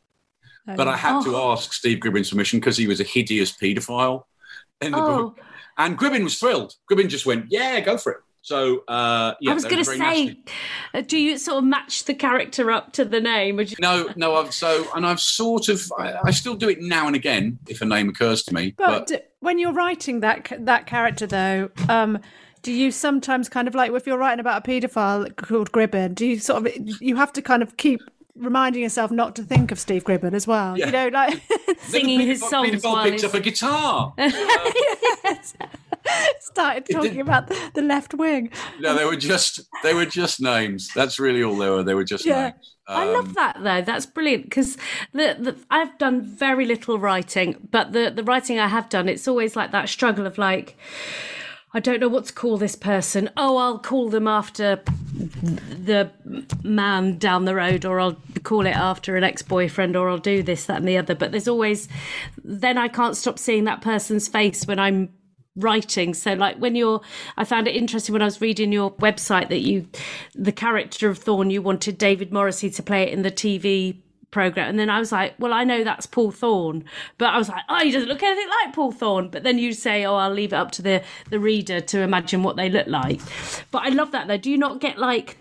[0.66, 1.52] but I had to Oh.
[1.52, 4.24] ask Steve Gribbin's permission because he was a hideous paedophile
[4.82, 5.40] in the Oh, book.
[5.78, 6.76] And Gribbin was thrilled.
[6.90, 9.98] Gribbin just went, "Yeah, go for it." So uh, yeah, I was going to say,
[9.98, 10.44] nasty.
[10.94, 13.58] uh, do you sort of match the character up to the name?
[13.58, 14.36] Would you- No, no.
[14.36, 17.82] I've so and I've sort of I, I still do it now and again if
[17.82, 18.74] a name occurs to me.
[18.78, 22.20] But, But, when you're writing that that character, though, um,
[22.62, 26.26] do you sometimes kind of like if you're writing about a paedophile called Gribbin, do
[26.26, 28.02] you sort of you have to kind of keep
[28.36, 30.78] reminding yourself not to think of Steve Gribbin as well?
[30.78, 30.86] Yeah.
[30.88, 31.42] You know, like
[31.82, 34.14] Singing his Peter- songs Peter Paul picked up a guitar.
[36.40, 38.50] started talking about the, the left wing.
[38.80, 40.90] no, they were just they were just names.
[40.96, 41.84] That's really all they were.
[41.84, 42.50] They were just Yeah.
[42.52, 42.76] names.
[42.88, 43.82] I Um, love that though.
[43.82, 44.76] That's brilliant because
[45.14, 49.28] the, the I've done very little writing, but the the writing I have done, it's
[49.28, 50.76] always like that struggle of like,
[51.72, 53.30] I don't know what to call this person.
[53.38, 54.82] Oh, I'll call them after
[55.14, 56.10] the
[56.64, 60.42] man down the road, or I'll call it after an ex boyfriend, or I'll do
[60.42, 61.14] this, that, and the other.
[61.14, 61.88] But there's always
[62.44, 65.10] then I can't stop seeing that person's face when I'm
[65.56, 67.02] writing so like when you're
[67.36, 69.86] i found it interesting when i was reading your website that you
[70.34, 73.98] the character of thorne you wanted david morrissey to play it in the tv
[74.32, 74.70] program.
[74.70, 76.84] And then i was like well i know that's paul thorne.
[77.18, 79.30] But i was like oh he doesn't look anything like paul thorne.
[79.30, 82.44] But then you say oh i'll leave it up to the the reader to imagine
[82.44, 83.22] what they look like.
[83.72, 84.38] But i love that though.
[84.38, 85.38] Do you not get like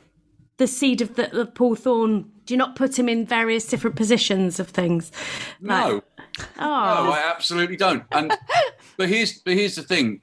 [0.57, 2.31] the seed of the of paul thorne?
[2.47, 5.13] Do you not put him in various different positions of things?
[5.61, 6.03] No,
[6.39, 6.43] oh.
[6.59, 8.05] No, I absolutely don't.
[8.11, 8.33] And
[8.97, 10.23] but here's but here's the thing: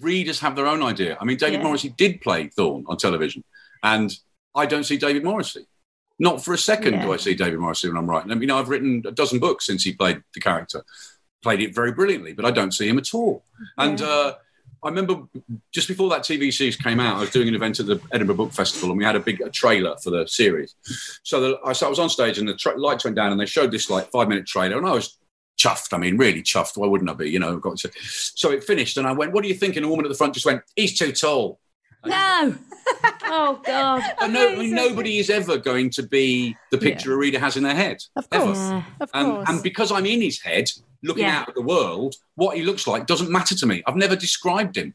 [0.00, 1.16] readers have their own idea.
[1.20, 1.64] I mean, David Yeah.
[1.64, 3.42] Morrissey did play Thorne on television,
[3.82, 4.16] and
[4.54, 5.66] I don't see David Morrissey.
[6.18, 8.32] Not for a second do I see David Morrissey when I'm writing.
[8.32, 10.82] I mean, I've written a dozen books since he played the character,
[11.42, 13.44] played it very brilliantly, but I don't see him at all.
[13.76, 14.34] And uh,
[14.82, 15.24] I remember
[15.72, 18.36] just before that TV series came out, I was doing an event at the Edinburgh
[18.36, 20.74] Book Festival, and we had a big a trailer for the series.
[21.22, 23.40] So the, I, so I was on stage, and the tra- lights went down, and
[23.40, 25.18] they showed this like five minute trailer, and I was
[25.58, 25.92] chuffed.
[25.92, 26.76] I mean, really chuffed.
[26.76, 27.30] Why wouldn't I be?
[27.30, 29.84] You know, got to, so it finished, and I went, "What do you think?" And
[29.84, 31.58] a woman at the front just went, "He's too tall."
[32.08, 32.54] No.
[33.24, 34.02] oh God.
[34.20, 37.56] And no, I mean, nobody is ever going to be the picture a reader has
[37.56, 37.98] in their head.
[38.16, 38.44] Of Ever.
[38.46, 38.58] course.
[38.58, 38.82] Yeah.
[39.00, 39.48] Of And, course.
[39.48, 40.70] and because I'm in his head,
[41.02, 41.40] looking Yeah.
[41.40, 43.82] out at the world, what he looks like doesn't matter to me.
[43.86, 44.94] I've never described him,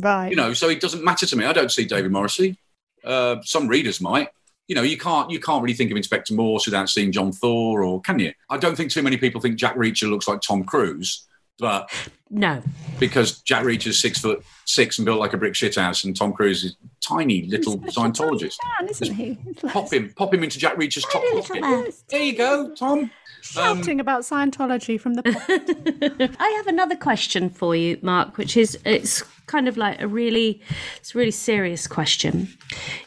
[0.00, 0.30] right.
[0.30, 1.44] you know, so it doesn't matter to me.
[1.44, 2.58] I don't see David Morrissey.
[3.04, 4.28] Uh, some readers might.
[4.66, 7.78] You know, you can't you can't really think of Inspector Morse without seeing John Thaw,
[7.78, 8.32] or can you?
[8.50, 11.26] I don't think too many people think Jack Reacher looks like Tom Cruise,
[11.58, 11.90] but
[12.30, 12.62] No.
[12.98, 16.64] because Jack Reacher's six foot six and built like a brick shithouse, and Tom Cruise
[16.64, 18.56] is tiny little He's such a tiny Scientologist.
[18.80, 19.38] man, isn't he?
[19.62, 21.60] Like Pop him, pop him into Jack Reacher's top pocket.
[21.60, 21.86] man.
[22.08, 23.10] There you go, Tom.
[23.40, 28.56] shouting um, about Scientology from the pop- I have another question for you, Mark, which
[28.56, 30.60] is it's kind of like a really
[30.98, 32.48] it's a really serious question.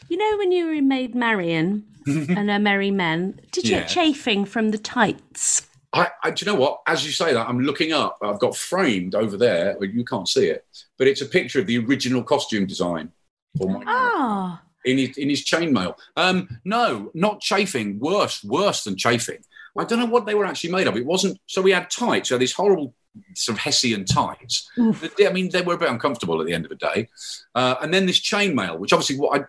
[0.08, 3.80] You know when you were in Maid Marian and her Merry Men, did you Yeah.
[3.82, 5.68] get chafing from the tights?
[5.92, 6.80] I, I, do you know what?
[6.86, 8.18] As you say that, I'm looking up.
[8.22, 9.76] I've got framed over there.
[9.78, 10.64] Well, you can't see it,
[10.98, 13.12] but it's a picture of the original costume design
[13.58, 15.96] for my Ah, in his in his chainmail.
[16.16, 17.98] Um, no, not chafing.
[17.98, 19.44] Worse, worse than chafing.
[19.78, 20.96] I don't know what they were actually made of.
[20.96, 21.38] It wasn't.
[21.46, 22.30] So we had tights.
[22.30, 22.94] So these horrible
[23.34, 24.70] sort of Hessian tights.
[24.78, 27.08] I mean, they were a bit uncomfortable at the end of the day.
[27.54, 29.44] Uh, and then this chainmail, which obviously what I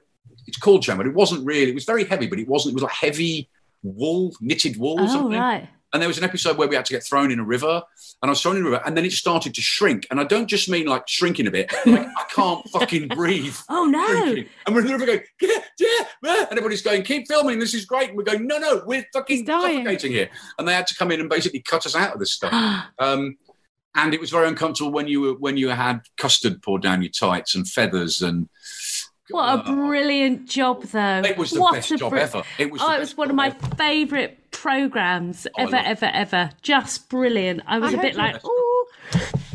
[0.47, 1.05] it's called chainmail.
[1.05, 1.71] It wasn't really.
[1.71, 2.73] It was very heavy, but it wasn't.
[2.73, 3.49] It was like heavy
[3.81, 5.39] wool, knitted wool or oh something.
[5.39, 5.69] right.
[5.93, 7.81] And there was an episode where we had to get thrown in a river,
[8.21, 10.07] and I was thrown in a river, and then it started to shrink.
[10.09, 13.55] And I don't just mean like shrinking a bit, like I can't fucking breathe.
[13.69, 14.05] Oh no.
[14.07, 14.45] Shrinking.
[14.65, 16.39] And we're in the river going, yeah, yeah, yeah.
[16.41, 18.09] And everybody's going, keep filming, this is great.
[18.09, 20.29] And we're going, no, no, we're fucking suffocating here.
[20.57, 22.53] And they had to come in and basically cut us out of this stuff.
[22.99, 23.37] Um,
[23.95, 27.11] and it was very uncomfortable when you were when you had custard poured down your
[27.11, 28.49] tights and feathers and
[29.30, 31.21] What a brilliant job, though.
[31.26, 32.43] it was the What best a job br- ever.
[32.57, 32.82] It was.
[32.84, 33.76] Oh, it was one of my ever.
[33.76, 36.49] favourite programs oh, I ever, love ever, ever.
[36.61, 37.61] Just brilliant.
[37.65, 38.88] I was I a bit like, oh,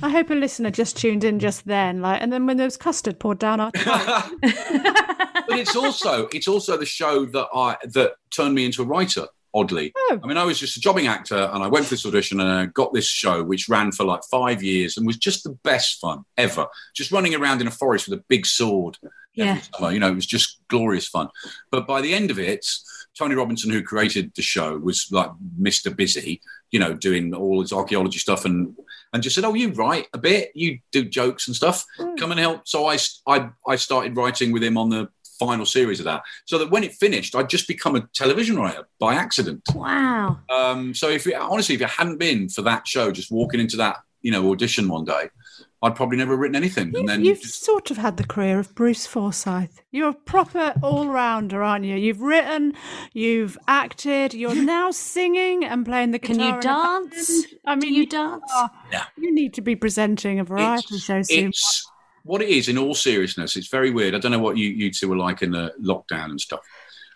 [0.02, 2.76] I hope a listener just tuned in just then, like, and then when there was
[2.76, 4.30] custard poured down our tights.
[4.40, 9.26] but it's also it's also the show that I that turned me into a writer.
[9.54, 10.20] Oddly, Oh.
[10.22, 12.50] I mean, I was just a jobbing actor, and I went for this audition, and
[12.50, 15.98] I got this show, which ran for like five years, and was just the best
[16.00, 16.66] fun ever.
[16.94, 18.98] Just running around in a forest with a big sword.
[19.38, 19.50] Yeah.
[19.50, 19.92] every summer.
[19.92, 21.28] You know, it was just glorious fun.
[21.70, 22.66] But by the end of it,
[23.16, 25.30] Tony Robinson, who created the show, was like
[25.60, 25.94] Mr.
[25.94, 28.76] Busy, you know, doing all his archaeology stuff and
[29.12, 31.84] and just said, "Oh, you write a bit, you do jokes and stuff.
[32.18, 35.08] Come and help." So I I I started writing with him on the
[35.38, 36.22] final series of that.
[36.44, 39.62] So that when it finished, I'd just become a television writer by accident.
[39.74, 40.38] Wow.
[40.50, 43.76] Um, so if it, honestly, if it hadn't been for that show, just walking into
[43.78, 45.30] that you know audition one day,
[45.80, 46.92] I'd probably never written anything.
[46.96, 49.80] and then You've just- sort of had the career of Bruce Forsyth.
[49.92, 51.94] You're a proper all rounder, aren't you?
[51.94, 52.74] You've written,
[53.12, 56.34] you've acted, you're now singing and playing the guitar.
[56.36, 57.42] Can you dance?
[57.46, 57.60] band.
[57.64, 58.42] I Do mean, you dance?
[58.54, 59.04] are- Yeah.
[59.16, 61.48] You need to be presenting a variety it's, show soon.
[61.50, 61.88] it's
[62.24, 63.54] what it is in all seriousness.
[63.56, 64.14] It's very weird.
[64.14, 66.60] I don't know what you, you two were like in the lockdown and stuff.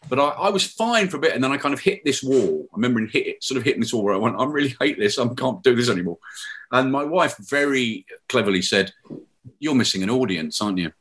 [0.08, 2.22] But I, I was fine for a bit, and then I kind of hit this
[2.22, 2.66] wall.
[2.72, 4.98] I remember hit it, sort of hitting this wall where I went, I really hate
[4.98, 5.18] this.
[5.18, 6.18] I can't do this anymore.
[6.70, 8.92] And my wife very cleverly said,
[9.58, 10.92] "You're missing an audience, aren't you?"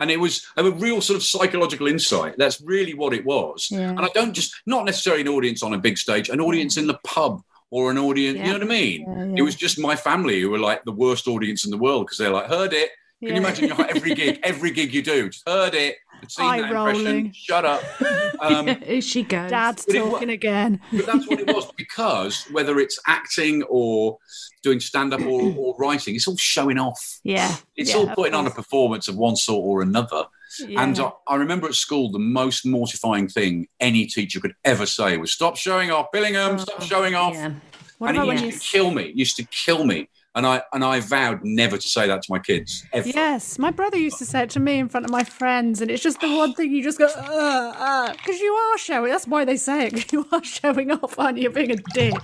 [0.00, 2.34] And it was a real sort of psychological insight.
[2.36, 3.68] That's really what it was.
[3.70, 3.90] Yeah.
[3.90, 6.88] And I don't just not necessarily an audience on a big stage, an audience in
[6.88, 8.38] the pub or an audience.
[8.38, 9.02] You know what I mean?
[9.02, 12.06] Yeah, It was just my family who were like the worst audience in the world
[12.06, 12.90] because they're like, heard it.
[13.20, 13.34] Can Yeah.
[13.34, 15.96] you imagine every gig, every gig you do, just heard it,
[16.30, 17.32] seen Eye that impression, rolling.
[17.32, 17.82] shut up.
[18.40, 19.50] Um, Here she goes.
[19.50, 20.80] Dad's But it wa- talking again.
[20.92, 24.18] but that's what it was because whether it's acting or
[24.64, 27.20] doing stand up or, or writing, it's all showing off.
[27.22, 27.54] Yeah.
[27.76, 28.64] It's yeah, all of putting on a course.
[28.64, 30.24] performance of one sort or another.
[30.66, 30.82] Yeah.
[30.82, 35.16] And I, I remember at school, the most mortifying thing any teacher could ever say
[35.18, 37.34] was, Stop showing off, Billingham, stop showing off.
[37.34, 37.52] Yeah.
[37.98, 39.02] what and about it when used you to kill me.
[39.04, 40.08] It used to kill me.
[40.34, 43.06] And I and I vowed never to say that to my kids ever.
[43.06, 45.90] Yes, my brother used to say it to me in front of my friends, and
[45.90, 49.10] it's just the one thing you just go, uh, uh, because you are showing.
[49.10, 50.10] That's why they say it.
[50.12, 51.44] You are showing off, aren't you?
[51.44, 52.14] You're being a dick.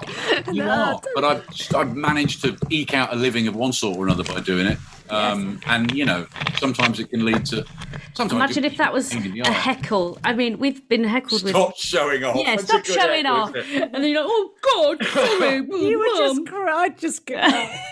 [0.47, 3.99] You No, are, but I've I've managed to eke out a living of one sort
[3.99, 4.79] or another by doing it.
[5.11, 6.27] Um, And you know,
[6.59, 7.65] sometimes it can lead to.
[8.15, 10.19] Sometimes Imagine if that was pain in the a heckle.
[10.25, 11.53] I mean, we've been heckled with.
[11.53, 12.37] Stop showing off.
[12.37, 13.55] Yeah, That's stop showing echo, off.
[13.55, 15.57] And then you're like, oh, God, sorry.
[15.89, 16.73] You would Mum." just cry.
[16.85, 17.37] I'd just go.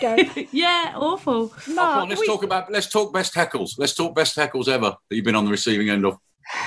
[0.01, 0.15] go.
[0.51, 1.51] Yeah, awful.
[1.53, 3.71] Oh, come on, let's we- talk about let's talk best heckles.
[3.77, 6.17] Let's talk best heckles ever that you've been on the receiving end of.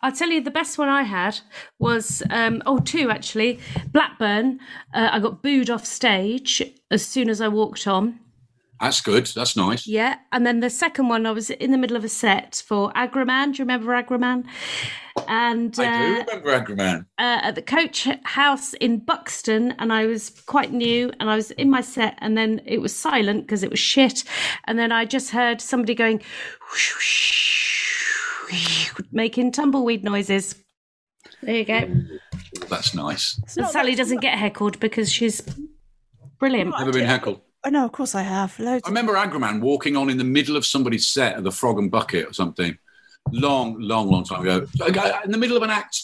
[0.00, 1.40] I'll tell you the best one I had
[1.80, 3.58] was um, oh two actually
[3.92, 4.60] Blackburn.
[4.94, 8.20] Uh, I got booed off stage as soon as I walked on.
[8.80, 9.26] That's good.
[9.26, 9.86] That's nice.
[9.86, 12.92] Yeah, and then the second one, I was in the middle of a set for
[12.92, 13.52] Agraman.
[13.52, 14.44] Do you remember Agraman?
[15.26, 17.00] And I do uh, remember Agraman.
[17.18, 21.50] uh, at the coach house in Buxton, and I was quite new, and I was
[21.52, 24.22] in my set, and then it was silent because it was shit,
[24.66, 26.22] and then I just heard somebody going,
[29.10, 30.54] making tumbleweed noises.
[31.42, 31.88] There you go.
[32.68, 33.40] That's nice.
[33.48, 35.42] Sally doesn't get heckled because she's
[36.38, 36.70] brilliant.
[36.78, 37.40] Never been heckled.
[37.64, 38.58] Oh, no, of course I have.
[38.58, 38.82] Loads.
[38.84, 41.90] I remember Agraman walking on in the middle of somebody's set of the Frog and
[41.90, 42.78] Bucket or something,
[43.32, 44.66] long, long, long time ago.
[44.80, 46.02] Uh, in the middle of an act,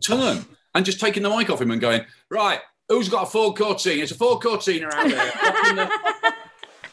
[0.00, 0.44] turn
[0.74, 3.80] and just taking the mic off him and going, "Right, who's got a four court
[3.80, 4.00] scene?
[4.00, 5.90] It's a four court scene around there."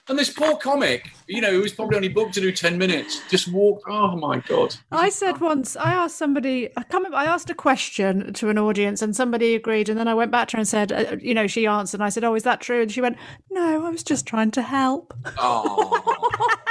[0.09, 3.51] And this poor comic, you know, who's probably only booked to do ten minutes, just
[3.51, 3.83] walked.
[3.87, 4.75] Oh my god!
[4.91, 8.57] I said once, I asked somebody, I can't remember, I asked a question to an
[8.57, 9.89] audience and somebody agreed.
[9.89, 11.99] And then I went back to her and said, uh, you know, she answered.
[11.99, 12.81] And I said, oh, is that true?
[12.81, 13.17] And she went,
[13.51, 15.13] no, I was just trying to help.
[15.37, 16.55] Oh,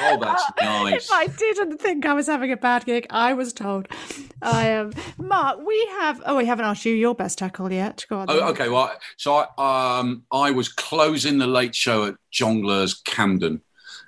[0.00, 1.04] oh, that's nice.
[1.08, 3.88] If I didn't think I was having a bad gig, I was told.
[4.42, 4.92] I am.
[5.18, 8.04] Mark, we have, oh, we haven't asked you your best tackle yet.
[8.08, 8.26] Go on.
[8.30, 8.68] Oh, okay.
[8.68, 13.62] Well, so I um I was closing the late show at Jongleurs Camden.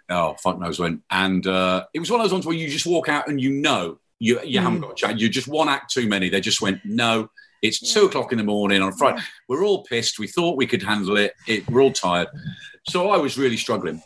[0.09, 1.03] Oh, fuck knows when.
[1.11, 3.51] And uh, it was one of those ones where you just walk out and you
[3.51, 5.19] know you you haven't got a chat.
[5.19, 6.29] You're just one act too many.
[6.29, 7.31] They just went no.
[7.63, 9.21] It's two o'clock in the morning on a Friday.
[9.47, 10.19] We're all pissed.
[10.19, 11.35] We thought we could handle it.
[11.47, 12.29] it we're all tired.
[12.89, 14.03] So I was really struggling.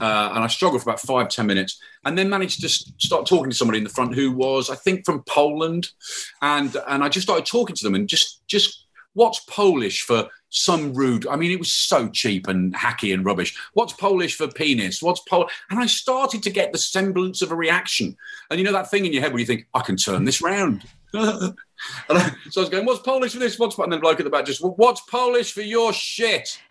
[0.00, 3.50] Uh, and I struggled for about five, ten minutes, and then managed to start talking
[3.50, 5.88] to somebody in the front who was, I think, from Poland,
[6.42, 10.92] and and I just started talking to them, and just just what's Polish for some
[10.94, 11.26] rude?
[11.26, 13.56] I mean, it was so cheap and hacky and rubbish.
[13.72, 15.02] What's Polish for penis?
[15.02, 15.48] What's Pol?
[15.70, 18.16] And I started to get the semblance of a reaction,
[18.50, 20.42] and you know that thing in your head where you think, I can turn this
[20.42, 20.84] round.
[21.14, 21.52] I,
[22.50, 23.58] so I was going, what's Polish for this?
[23.58, 26.60] What's and then the bloke at the back just, "Well, what's Polish for your shit?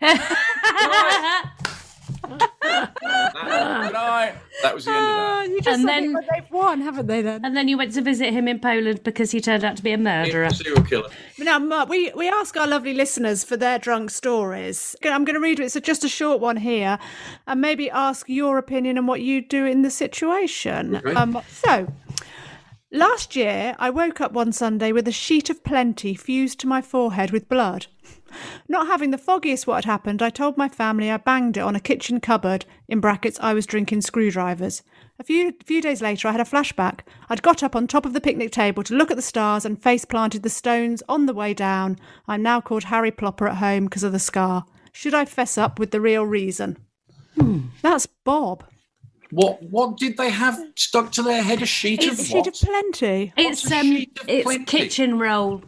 [3.02, 4.34] night.
[4.62, 5.18] That was the end of that.
[5.18, 7.22] Ah, you just And then- they've won, haven't they?
[7.22, 9.82] Then and then you went to visit him in Poland because he turned out to
[9.82, 10.50] be a murderer.
[10.50, 11.08] Serial killer.
[11.38, 14.96] now, Mark, we we ask our lovely listeners for their drunk stories.
[15.04, 15.64] I'm going to read it.
[15.64, 16.98] It's just a short one here,
[17.46, 20.96] and maybe ask your opinion on what you do in the situation.
[20.96, 21.14] Okay.
[21.14, 21.88] Um, so.
[22.92, 26.80] Last year, I woke up one Sunday with a sheet of plenty fused to my
[26.80, 27.86] forehead with blood.
[28.68, 31.76] Not having the foggiest what had happened, I told my family I banged it on
[31.76, 32.64] a kitchen cupboard.
[32.88, 34.82] In brackets, I was drinking screwdrivers.
[35.18, 37.00] A few few days later, I had a flashback.
[37.28, 39.80] I'd got up on top of the picnic table to look at the stars and
[39.80, 41.98] face planted the stones on the way down.
[42.26, 44.64] I'm now called Harry Plopper at home because of the scar.
[44.92, 46.78] Should I fess up with the real reason?
[47.82, 48.64] That's Bob.
[49.30, 51.62] What what did they have stuck to their head?
[51.62, 52.46] A sheet A of sheet what?
[52.46, 53.32] of plenty.
[53.36, 54.64] It's a um, sheet of it's plenty?
[54.64, 55.62] kitchen roll.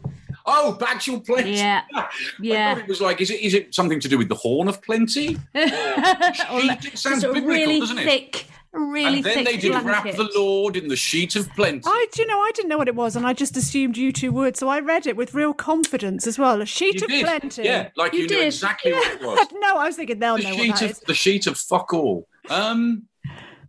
[0.47, 1.55] Oh, actual plenty.
[1.57, 1.83] Yeah.
[1.95, 2.09] I
[2.41, 2.75] Yeah.
[2.75, 4.81] thought it was like, is it is it something to do with the horn of
[4.83, 5.37] plenty?
[5.55, 8.05] Or it sounds just biblical, really doesn't it?
[8.05, 9.89] thick, really and then thick they did blanket.
[9.91, 11.83] wrap the Lord in the sheet of plenty.
[11.87, 14.13] I, do you know, I didn't know what it was, and I just assumed you
[14.13, 14.57] two would.
[14.57, 16.61] So I read it with real confidence as well.
[16.63, 17.63] A sheet you of did, plenty.
[17.65, 18.47] yeah, like You you, knew did.
[18.47, 19.47] exactly what it was.
[19.55, 20.99] no, I was thinking they'll The know what sheet that of is.
[21.01, 22.29] the sheet of fuck all.
[22.49, 23.05] Um,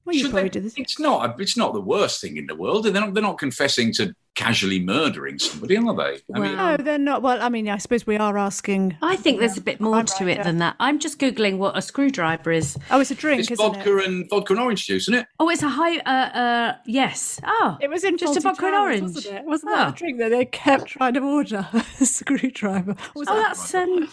[0.07, 0.73] Well, you should probably they- do this.
[0.77, 1.39] It's not.
[1.39, 2.85] It's not the worst thing in the world.
[2.85, 3.13] They're not.
[3.13, 6.19] They're not confessing to casually murdering somebody, are they?
[6.33, 7.23] I mean, No, they're not.
[7.23, 8.95] Well, I mean, I suppose we are asking.
[9.01, 10.43] I think there's a bit more I'm to it yeah.
[10.43, 10.75] than that.
[10.79, 12.77] I'm just googling what a screwdriver is.
[12.91, 14.05] Oh, it's a drink, it's isn't vodka it?
[14.05, 15.27] and vodka and orange juice, isn't it?
[15.39, 15.97] Oh, it's a high.
[15.97, 17.41] Uh, uh, yes.
[17.45, 19.15] Oh, It was in just a Fawlty vodka and Towers, orange.
[19.15, 19.45] wasn't it?
[19.45, 21.67] Wasn't that a drink that they kept trying to order?
[21.99, 22.95] a screwdriver.
[23.15, 24.07] Was Oh, that- that's um,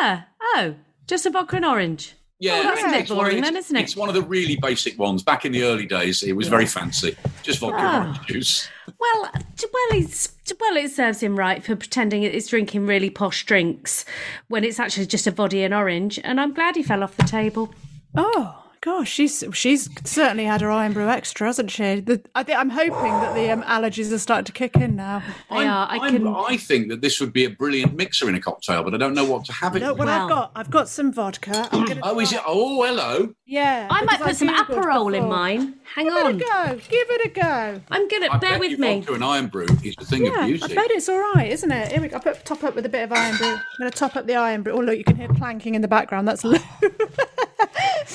[0.00, 0.22] yeah.
[0.56, 0.74] Oh,
[1.06, 2.14] just a vodka and orange.
[2.42, 3.82] Yeah, oh, that's a bit it's one of- boring then, isn't it?
[3.82, 5.22] It's one of the really basic ones.
[5.22, 7.16] Back in the early days, it was very fancy.
[7.44, 7.86] Just vodka oh.
[7.86, 8.68] and orange juice.
[8.98, 10.28] Well, well, it's
[10.60, 14.04] well, it serves him right for pretending it's drinking really posh drinks
[14.46, 16.20] when it's actually just a vodka and orange.
[16.22, 17.72] And I'm glad he fell off the table.
[18.16, 22.00] Oh gosh, she's she's certainly had her Irn-Bru extra, hasn't she?
[22.00, 25.22] The, I think I'm hoping that the um, allergies are starting to kick in now.
[25.50, 25.86] They I'm- are.
[25.88, 26.26] I I'm- can.
[26.26, 29.14] I think that this would be a brilliant mixer in a cocktail, but I don't
[29.14, 29.80] know what to have it.
[29.82, 30.00] Look with.
[30.00, 30.52] what I've got.
[30.56, 31.68] I've got some vodka.
[31.72, 32.40] I'm Oh, is it?
[32.46, 33.34] Oh, hello.
[33.46, 33.86] Yeah.
[33.90, 35.74] I might because put some Googled Aperol in mine.
[35.94, 36.34] Hang Give on.
[36.34, 36.74] it a go.
[36.88, 37.80] Give it a go.
[37.90, 38.98] I'm gonna I bear bet with you me.
[39.00, 40.74] Vodka and Irn-Bru is a thing Yeah, of I beauty.
[40.74, 41.92] bet it's all right, isn't it?
[41.92, 42.16] Here we go.
[42.16, 43.46] I put top up with a bit of Irn-Bru.
[43.46, 44.72] I'm going to top up the Irn-Bru.
[44.72, 46.26] Oh, look, you can hear clanking in the background.
[46.26, 46.58] That's Lou.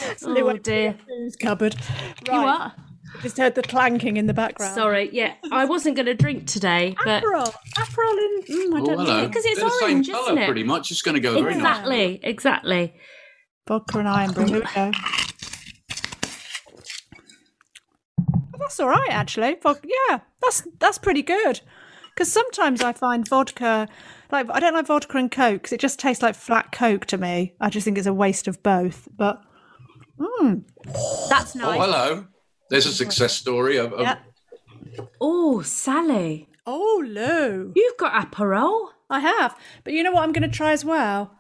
[0.02, 0.96] That's Lou Oh went to dear.
[1.10, 1.76] Lou's cupboard.
[2.28, 2.46] You are.
[2.46, 2.72] what?
[3.22, 4.76] Just heard the clanking in the background.
[4.76, 5.10] Sorry.
[5.14, 7.54] Yeah, I wasn't going to drink today, but Aperol.
[7.78, 8.42] Aperol in.
[8.44, 9.28] Mm, I Oh, don't know.
[9.28, 10.46] Because it's They're the orange, same isn't colour, it?
[10.46, 10.92] pretty much.
[10.92, 11.58] It's going to go very nice.
[11.58, 12.94] exactly, exactly.
[13.68, 14.46] Vodka and Irn-Bru.
[14.46, 14.92] Here we go.
[18.20, 19.56] Oh, That's all right, actually.
[19.56, 21.62] Vod- yeah, that's that's pretty good.
[22.14, 23.88] Because sometimes I find vodka,
[24.32, 27.18] like I don't like vodka and coke because it just tastes like flat coke to
[27.18, 27.54] me.
[27.62, 29.08] I just think it's a waste of both.
[29.16, 29.42] But
[30.20, 30.64] Mm.
[31.30, 31.78] That's oh, nice.
[31.78, 32.26] Oh, hello.
[32.70, 34.18] There's a success story of, of Yeah.
[35.22, 37.72] Oh, Sally, Oh, Lou.
[37.76, 38.90] you've got Aperol.
[39.10, 39.56] I have.
[39.84, 41.34] But you know what I'm going to try as well?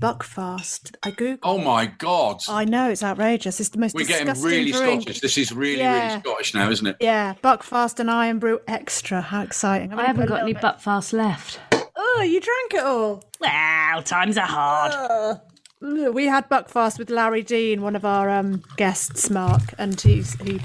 [0.00, 0.96] Buckfast.
[1.04, 1.38] I Googled.
[1.44, 2.40] Oh my God.
[2.48, 3.60] I know, it's outrageous.
[3.60, 5.02] It's the most We're getting really drink.
[5.02, 5.20] Scottish.
[5.20, 6.08] This is really, Yeah.
[6.08, 6.96] really Scottish now, isn't it?
[6.98, 9.20] Yeah, Buckfast and Irn-Bru Extra.
[9.20, 9.92] How exciting.
[9.94, 11.60] I haven't got any Buckfast left.
[11.94, 13.22] Oh, you drank it all.
[13.40, 14.92] Well, times are hard.
[14.92, 15.40] Ugh,
[15.82, 20.60] We had Buckfast with Larry Dean, one of our um, guests, Mark, and he's he.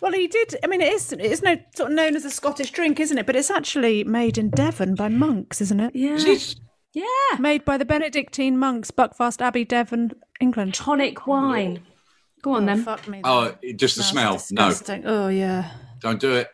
[0.00, 0.54] Well, he did.
[0.62, 1.12] I mean, it is.
[1.12, 3.26] It is no sort of known as a Scottish drink, isn't it?
[3.26, 5.96] But it's actually made in Devon by monks, isn't it?
[5.96, 6.12] Yeah.
[6.14, 6.54] Is it?
[6.94, 7.38] Yeah.
[7.40, 10.74] Made by the Benedictine monks, Buckfast Abbey, Devon, England.
[10.74, 11.82] Tonic wine.
[12.42, 12.84] Go on then.
[12.84, 13.20] Fuck me.
[13.24, 15.00] Oh, just the That's smell.
[15.00, 15.02] No.
[15.04, 15.72] Oh yeah.
[15.98, 16.48] don't do it.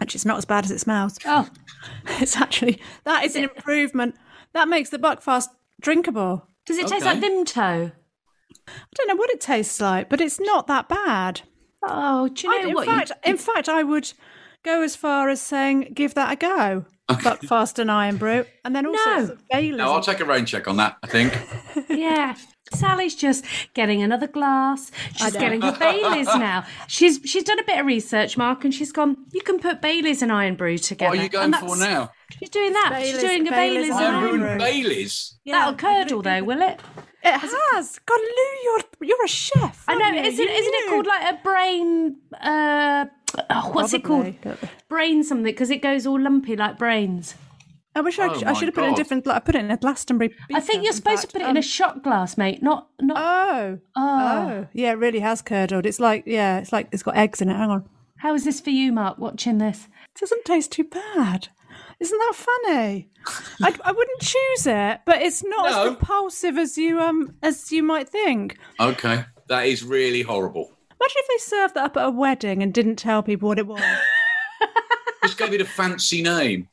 [0.00, 1.18] Actually, it's not as bad as it smells.
[1.24, 1.48] Oh,
[2.20, 4.14] It's actually that is an improvement.
[4.54, 5.48] That makes the Buckfast
[5.80, 6.46] drinkable.
[6.66, 7.18] does it taste Okay.
[7.20, 7.92] like Vimto?
[8.68, 11.40] I don't know what it tastes like, but it's not that bad.
[11.82, 12.86] Oh, do you I- know in what?
[12.86, 14.12] fact, in fact, I would
[14.62, 16.84] go as far as saying give that a go.
[17.08, 19.26] Buckfast and Irn-Bru, and then also No.
[19.26, 19.76] sort Baileys.
[19.78, 21.36] No, I'll take a rain check on that, I think.
[21.90, 22.36] yeah.
[22.72, 23.44] Sally's just
[23.74, 24.90] getting another glass.
[25.16, 26.64] She's getting her Baileys now.
[26.88, 29.16] She's she's done a bit of research, Mark, and she's gone.
[29.32, 31.10] You can put Baileys and Irn-Bru together.
[31.10, 32.10] What are you going for that's- now?
[32.38, 32.90] She's doing that.
[32.92, 34.48] Baileys- she's doing a Baileys Baileys, and and Iron Iron Iron Brew Brew.
[34.48, 35.34] and Baileys.
[35.44, 36.80] Yeah, That'll curdle though, will it?
[37.24, 37.98] It has.
[38.06, 39.84] God, Lou, you're you're a chef.
[39.86, 40.08] I know.
[40.08, 40.22] you?
[40.22, 42.16] Isn't You isn't it called like a brain?
[42.40, 43.06] Uh,
[43.50, 44.34] oh, what's it called?
[44.88, 47.34] Brain something because it goes all lumpy like brains.
[47.94, 48.96] I wish I, Oh I my should have put it in a God.
[48.96, 49.28] different.
[49.28, 50.34] I put it in a Glastonbury.
[50.54, 52.62] I think you're supposed to put it Um, in a shot glass, mate.
[52.62, 53.16] Not not.
[53.18, 54.00] Oh, oh.
[54.00, 55.84] oh, yeah, it really has curdled.
[55.86, 57.56] It's like, yeah, it's like it's got eggs in it.
[57.56, 57.88] Hang on,
[58.18, 59.18] How is this for you, Mark?
[59.18, 59.88] Watching this.
[60.14, 61.48] it doesn't taste too bad.
[62.00, 63.08] Isn't that funny?
[63.62, 65.82] I, I wouldn't choose it, but it's not No.
[65.84, 68.56] as repulsive as you um as you might think.
[68.80, 70.72] Okay, that is really horrible.
[71.00, 73.66] Imagine if they served that up at a wedding and didn't tell people what it
[73.66, 73.82] was.
[75.24, 76.68] Just gave it a fancy name.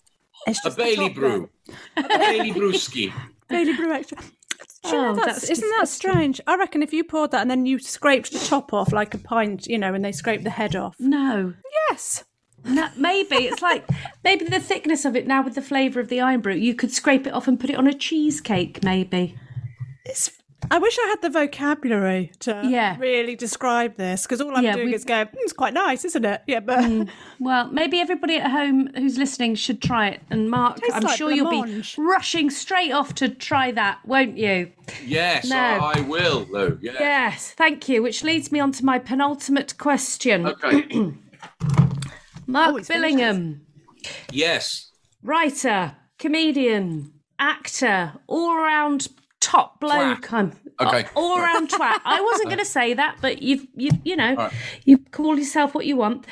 [0.49, 1.49] It's A just the Bailey brew.
[1.97, 3.13] A Bailey brewski.
[3.49, 4.17] Bailey brew extra.
[4.17, 6.39] Do you know, Oh, that's, that's isn't that strange?
[6.47, 9.17] I reckon if you poured that and then you scraped the top off like a
[9.17, 10.95] pint, you know, and they scrape the head off.
[10.99, 11.53] No.
[11.89, 12.23] Yes.
[12.65, 13.87] No, maybe it's like
[14.23, 16.53] maybe the thickness of it now with the flavour of the Irn-Bru.
[16.55, 19.37] You could scrape it off and put it on a cheesecake, maybe.
[20.05, 20.31] It's.
[20.71, 22.97] I wish I had the vocabulary to Yeah.
[22.99, 25.25] really describe this because all I'm Yeah, doing we- is go.
[25.25, 26.41] "Mm, it's quite nice, isn't it?
[26.47, 27.07] Yeah, but
[27.39, 30.21] Well, maybe everybody at home who's listening should try it.
[30.29, 34.37] And Mark, Tastes I'm like sure you'll be rushing straight off to try that, won't
[34.37, 34.71] you?
[35.05, 35.57] Yes, No.
[35.57, 36.77] I will, Lou.
[36.81, 36.93] Yeah.
[36.99, 38.03] Yes, thank you.
[38.03, 40.45] Which leads me on to my penultimate question.
[40.45, 40.87] Okay.
[42.47, 43.59] Mark Oh, he's finished Billingham,
[44.31, 44.91] yes.
[45.23, 49.07] writer, comedian, actor, all round
[49.41, 50.31] top bloke.
[50.33, 51.05] I'm Okay.
[51.15, 51.99] all round twat.
[52.05, 54.51] I wasn't going to say that, but you've you you know right.
[54.85, 56.25] you call yourself what you want.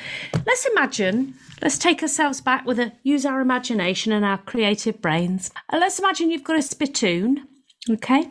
[0.46, 1.34] Let's imagine.
[1.60, 5.50] Let's take ourselves back with a use our imagination and our creative brains.
[5.70, 7.46] And let's imagine you've got a spittoon,
[7.90, 8.30] okay,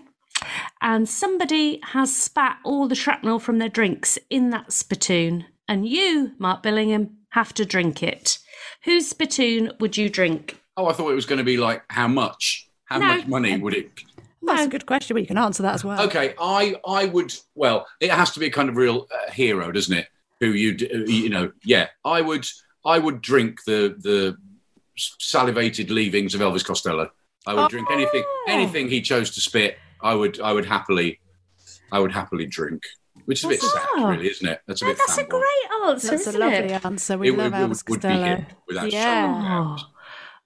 [0.82, 6.32] and somebody has spat all the shrapnel from their drinks in that spittoon, and you,
[6.40, 8.40] Mark Billingham, have to drink it.
[8.86, 10.58] Whose spittoon would you drink?
[10.78, 12.70] Oh, I thought it was going to be like how much?
[12.86, 13.08] How No.
[13.08, 13.92] much money would it?
[14.48, 15.16] That's a good question.
[15.16, 16.02] But you can answer that as well.
[16.02, 17.34] Okay, I I would.
[17.56, 20.08] Well, it has to be a kind of real uh, hero, doesn't it?
[20.40, 21.52] Who you d- uh, you know?
[21.64, 22.46] Yeah, I would.
[22.86, 24.38] I would drink the the
[24.96, 27.10] salivated leavings of Elvis Costello.
[27.46, 28.46] I would drink anything Oh.
[28.50, 29.78] anything he chose to spit.
[30.02, 31.20] I would I would happily
[31.92, 32.84] I would happily drink.
[33.26, 34.10] Which is a bit sad, Oh.
[34.10, 34.62] really, isn't it?
[34.68, 34.98] That's a bit.
[34.98, 35.44] That's a great
[35.86, 36.86] answer, That's a isn't lovely it?
[36.86, 37.18] answer.
[37.18, 38.26] We It, love would- Elvis would, would be Costello.
[38.36, 39.78] him without Yeah.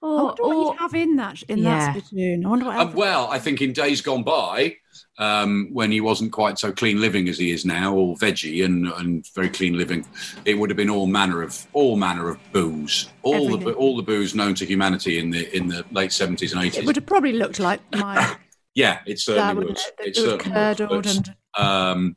[0.02, 0.14] Shadow.
[0.14, 1.93] Oh, I wonder what or- he'd have in that in Yeah.
[1.93, 2.45] that spittoon.
[2.45, 2.78] I wonder what.
[2.78, 4.76] Um, well, I think in days gone by,
[5.18, 8.88] um, when he wasn't quite so clean living as he is now, all veggie and,
[8.88, 10.06] and very clean living,
[10.45, 13.74] it would have been all manner of all manner of booze, all the Everything.
[13.76, 16.76] all the booze known to humanity in the in the late seventies and eighties.
[16.76, 16.88] it eighties.
[16.88, 18.36] would have probably looked like my
[18.74, 20.08] Yeah, it certainly wouldn't would.
[20.08, 20.08] it?
[20.08, 20.78] It It was certainly would.
[20.78, 22.16] curdled But, and um,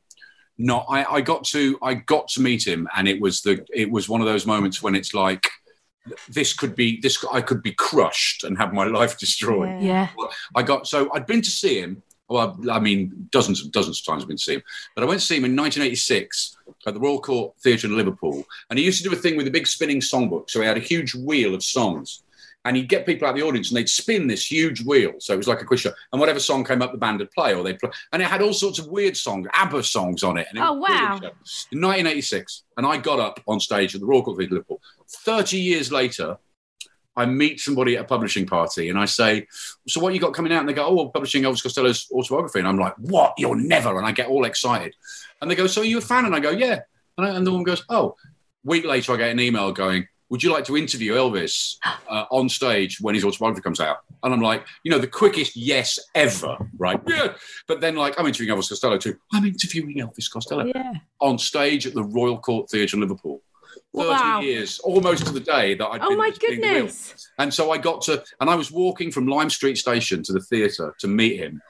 [0.56, 3.90] not I, I got to I got to meet him, and it was the it
[3.90, 5.48] was one of those moments when it's like
[6.28, 9.82] this could be this I could be crushed and have my life destroyed.
[9.82, 10.08] Yeah.
[10.18, 10.26] yeah.
[10.54, 12.02] I got so I'd been to see him.
[12.28, 14.62] Well, I mean, dozens and dozens of times I've been to see him,
[14.94, 18.44] but I went to see him in 1986 at the Royal Court Theatre in Liverpool,
[18.70, 20.48] and he used to do a thing with a big spinning songbook.
[20.48, 22.23] So he had a huge wheel of songs,
[22.64, 25.12] and he'd get people out of the audience, and they'd spin this huge wheel.
[25.18, 27.30] So it was like a quiz show, and whatever song came up, the band would
[27.30, 30.38] play, or they'd play, and it had all sorts of weird songs, ABBA songs on
[30.38, 30.46] it.
[30.50, 31.18] And it Oh, wow.
[31.72, 34.80] In 1986, and I got up on stage at the Royal Court Theatre Liverpool.
[35.08, 36.38] 30 years later,
[37.16, 39.46] I meet somebody at a publishing party and I say,
[39.86, 40.60] So what you got coming out?
[40.60, 42.58] And they go, Oh, well, publishing Elvis Costello's autobiography.
[42.58, 43.34] And I'm like, What?
[43.38, 43.96] You're never.
[43.98, 44.96] And I get all excited.
[45.40, 46.24] And they go, So are you a fan?
[46.24, 46.80] And I go, Yeah.
[47.16, 48.16] And, I, and the woman goes, Oh,
[48.64, 51.76] week later, I get an email going, Would you like to interview Elvis
[52.10, 53.98] uh, on stage when his autobiography comes out?
[54.24, 57.00] And I'm like, You know, the quickest yes ever, right?
[57.06, 57.34] Yeah.
[57.68, 59.16] But then, like, I'm interviewing Elvis Costello too.
[59.32, 60.94] I'm interviewing Elvis Costello Yeah.
[61.20, 63.42] on stage at the Royal Court Theatre in Liverpool.
[63.96, 64.40] 30 Wow.
[64.40, 67.30] years, almost to the day that I Oh my goodness.
[67.38, 70.40] And so I got to, and I was walking from Lime Street Station to the
[70.40, 71.62] theatre to meet him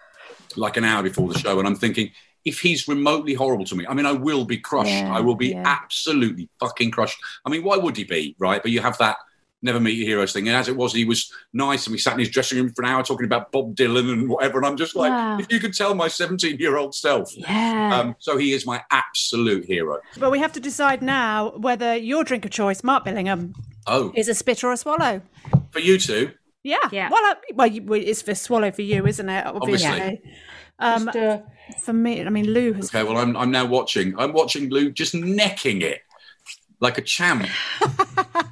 [0.56, 1.58] like an hour before the show.
[1.58, 2.12] And I'm thinking,
[2.44, 4.90] if he's remotely horrible to me, I mean, I will be crushed.
[4.90, 5.62] Yeah, I will be yeah.
[5.64, 7.18] absolutely fucking crushed.
[7.44, 8.62] I mean, why would he be, right?
[8.62, 9.16] But you have that
[9.62, 10.46] never meet your heroes thing.
[10.46, 12.82] And as it was, he was nice and we sat in his dressing room for
[12.82, 14.58] an hour talking about Bob Dylan and whatever.
[14.58, 15.38] And I'm just like, Wow.
[15.38, 17.34] if you could tell my 17 year old self.
[17.34, 17.98] Yeah.
[17.98, 20.00] Um, so he is my absolute hero.
[20.18, 23.54] But we have to decide now whether your drink of choice, Mark Billingham,
[23.86, 25.22] Oh, is a spit or a swallow.
[25.70, 26.32] for you two.
[26.62, 26.76] Yeah.
[26.92, 27.08] Yeah.
[27.10, 29.46] Well, I, well, well, it's for swallow for you, isn't it?
[29.46, 30.20] Obviously.
[30.78, 31.10] Um,
[31.82, 32.86] for me, I mean, Lou has.
[32.94, 34.18] Okay, well, I'm, I'm now watching.
[34.18, 36.02] I'm watching Lou just necking it
[36.80, 37.46] like a champ.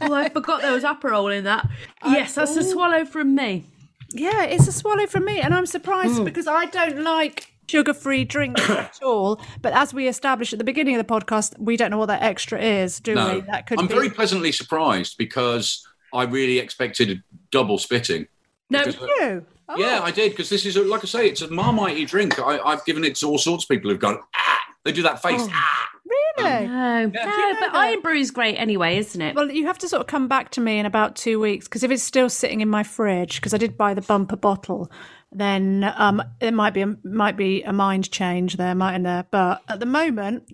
[0.01, 1.69] well, I forgot there was Aperol in that.
[2.05, 3.65] Yes, that's a swallow from me.
[4.15, 8.61] Yeah, it's a swallow from me, and I'm surprised because I don't like sugar-free drinks
[8.71, 9.41] at all.
[9.63, 12.23] But as we established at the beginning of the podcast, we don't know what that
[12.23, 13.41] extra is, do No, we?
[13.43, 13.95] That could I'm be.
[13.95, 18.27] very pleasantly surprised because I really expected double spitting.
[18.71, 19.47] No, Because- You?
[19.75, 19.79] Oh.
[19.79, 22.39] Yeah, I did because this is a, like I say, it's a marmite drink.
[22.39, 24.19] I, I've given it to all sorts of people who've gone.
[24.37, 24.59] Ah!
[24.85, 25.41] They do that face.
[25.51, 25.89] Ah!
[26.37, 26.67] Really?
[26.67, 27.55] no, no.
[27.61, 29.35] But Irn-Bru's great anyway, isn't it?
[29.35, 31.83] Well, you have to sort of come back to me in about two weeks because
[31.83, 34.91] if it's still sitting in my fridge, because I did buy the bumper bottle,
[35.31, 39.25] then um, it might be a, might be a mind change there, mightn't there?
[39.31, 40.45] But at the moment,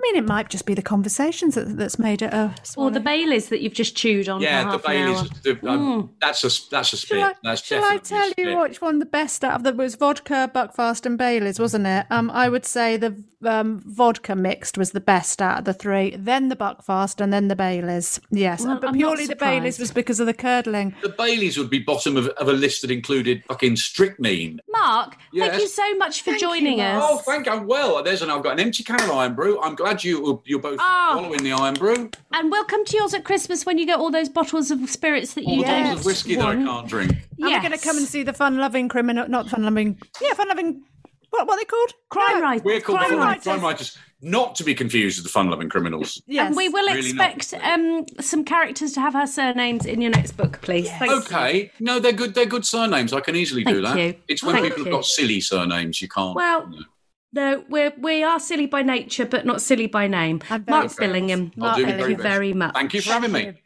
[0.00, 2.44] I mean, it might just be the conversations that, that's made it a.
[2.46, 2.90] or swallow.
[2.90, 5.14] the Baileys that you've just chewed on Yeah, for the half an hour.
[5.14, 5.30] Bailey's.
[5.42, 7.18] The, um, That's a that's a spit.
[7.18, 8.58] Shall I, that's shall I tell a you spit.
[8.58, 12.06] which one the best out of them was vodka, Buckfast, and Bailey's, wasn't it?
[12.10, 16.14] Um, I would say the um, vodka mixed was the best out of the three,
[16.16, 18.20] then the Buckfast, and then the Bailey's.
[18.30, 20.94] Yes, Well, but I'm purely the Bailey's was because of the curdling.
[21.02, 24.60] The Baileys would be bottom of, of a list that included fucking strychnine.
[24.70, 25.50] Mark, Yes.
[25.50, 27.02] thank you so much for Thank joining Mark.
[27.02, 27.08] us.
[27.12, 27.60] Oh, thank you.
[27.62, 28.30] Well, there's an.
[28.30, 29.60] I've got an empty can of Irn-Bru.
[29.60, 31.12] I'm glad you you're both Ah.
[31.14, 32.10] following the Irn-Bru.
[32.32, 35.44] And we'll to yours at Christmas when you get all those bottles of spirits that
[35.44, 36.66] All you the bottles don't of whiskey that I want.
[36.66, 37.10] can't drink.
[37.12, 40.82] And we're going to come and see the fun-loving criminal, not fun-loving, yeah, fun-loving.
[41.30, 41.92] What what are they called?
[42.08, 42.40] Crime No.
[42.42, 42.64] writers.
[42.64, 43.42] We're called Crime the writers.
[43.44, 46.20] crime writers, not to be confused with the fun-loving criminals.
[46.26, 46.46] Yes.
[46.48, 50.32] And we will Really expect um, some characters to have her surnames in your next
[50.32, 50.88] book, please.
[50.98, 51.18] Thank you.
[51.18, 52.34] Okay, no, they're good.
[52.34, 53.12] They're good surnames.
[53.12, 53.98] I can easily do Thank that.
[53.98, 54.14] you.
[54.28, 54.84] It's when Thank people you.
[54.86, 56.34] have got silly surnames you can't.
[56.34, 56.86] Well, you know.
[57.32, 60.40] No, we're we are silly by nature, but not silly by name.
[60.50, 61.08] I'm very Mark sorry.
[61.08, 61.52] Billingham.
[61.60, 62.74] I'll do my thank you very much.
[62.74, 63.62] Thank you for having me.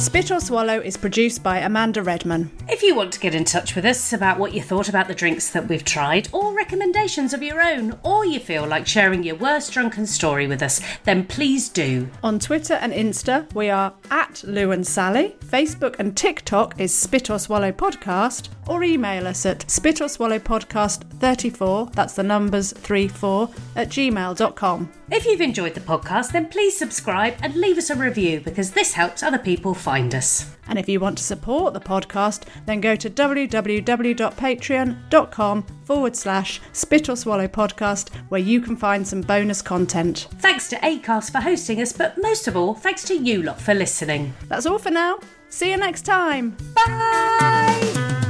[0.00, 2.50] Spit or Swallow is produced by Amanda Redman.
[2.70, 5.14] If you want to get in touch with us about what you thought about the
[5.14, 9.36] drinks that we've tried, or recommendations of your own, or you feel like sharing your
[9.36, 12.08] worst drunken story with us, then please do.
[12.22, 15.36] On Twitter and Insta, we are at Lou and Sally.
[15.44, 20.38] Facebook and TikTok is Spit or Swallow Podcast, or email us at spit or swallow
[20.38, 24.90] podcast 34, that's the numbers 34, at gmail.com.
[25.12, 28.92] If you've enjoyed the podcast, then please subscribe and leave us a review because this
[28.92, 30.54] helps other people find us.
[30.68, 37.08] And if you want to support the podcast, then go to www.patreon.com forward slash spit
[37.08, 40.28] or swallow podcast, where you can find some bonus content.
[40.38, 43.74] Thanks to ACAST for hosting us, but most of all, thanks to you lot for
[43.74, 44.32] listening.
[44.46, 45.18] That's all for now.
[45.48, 46.56] See you next time.
[46.76, 48.29] Bye!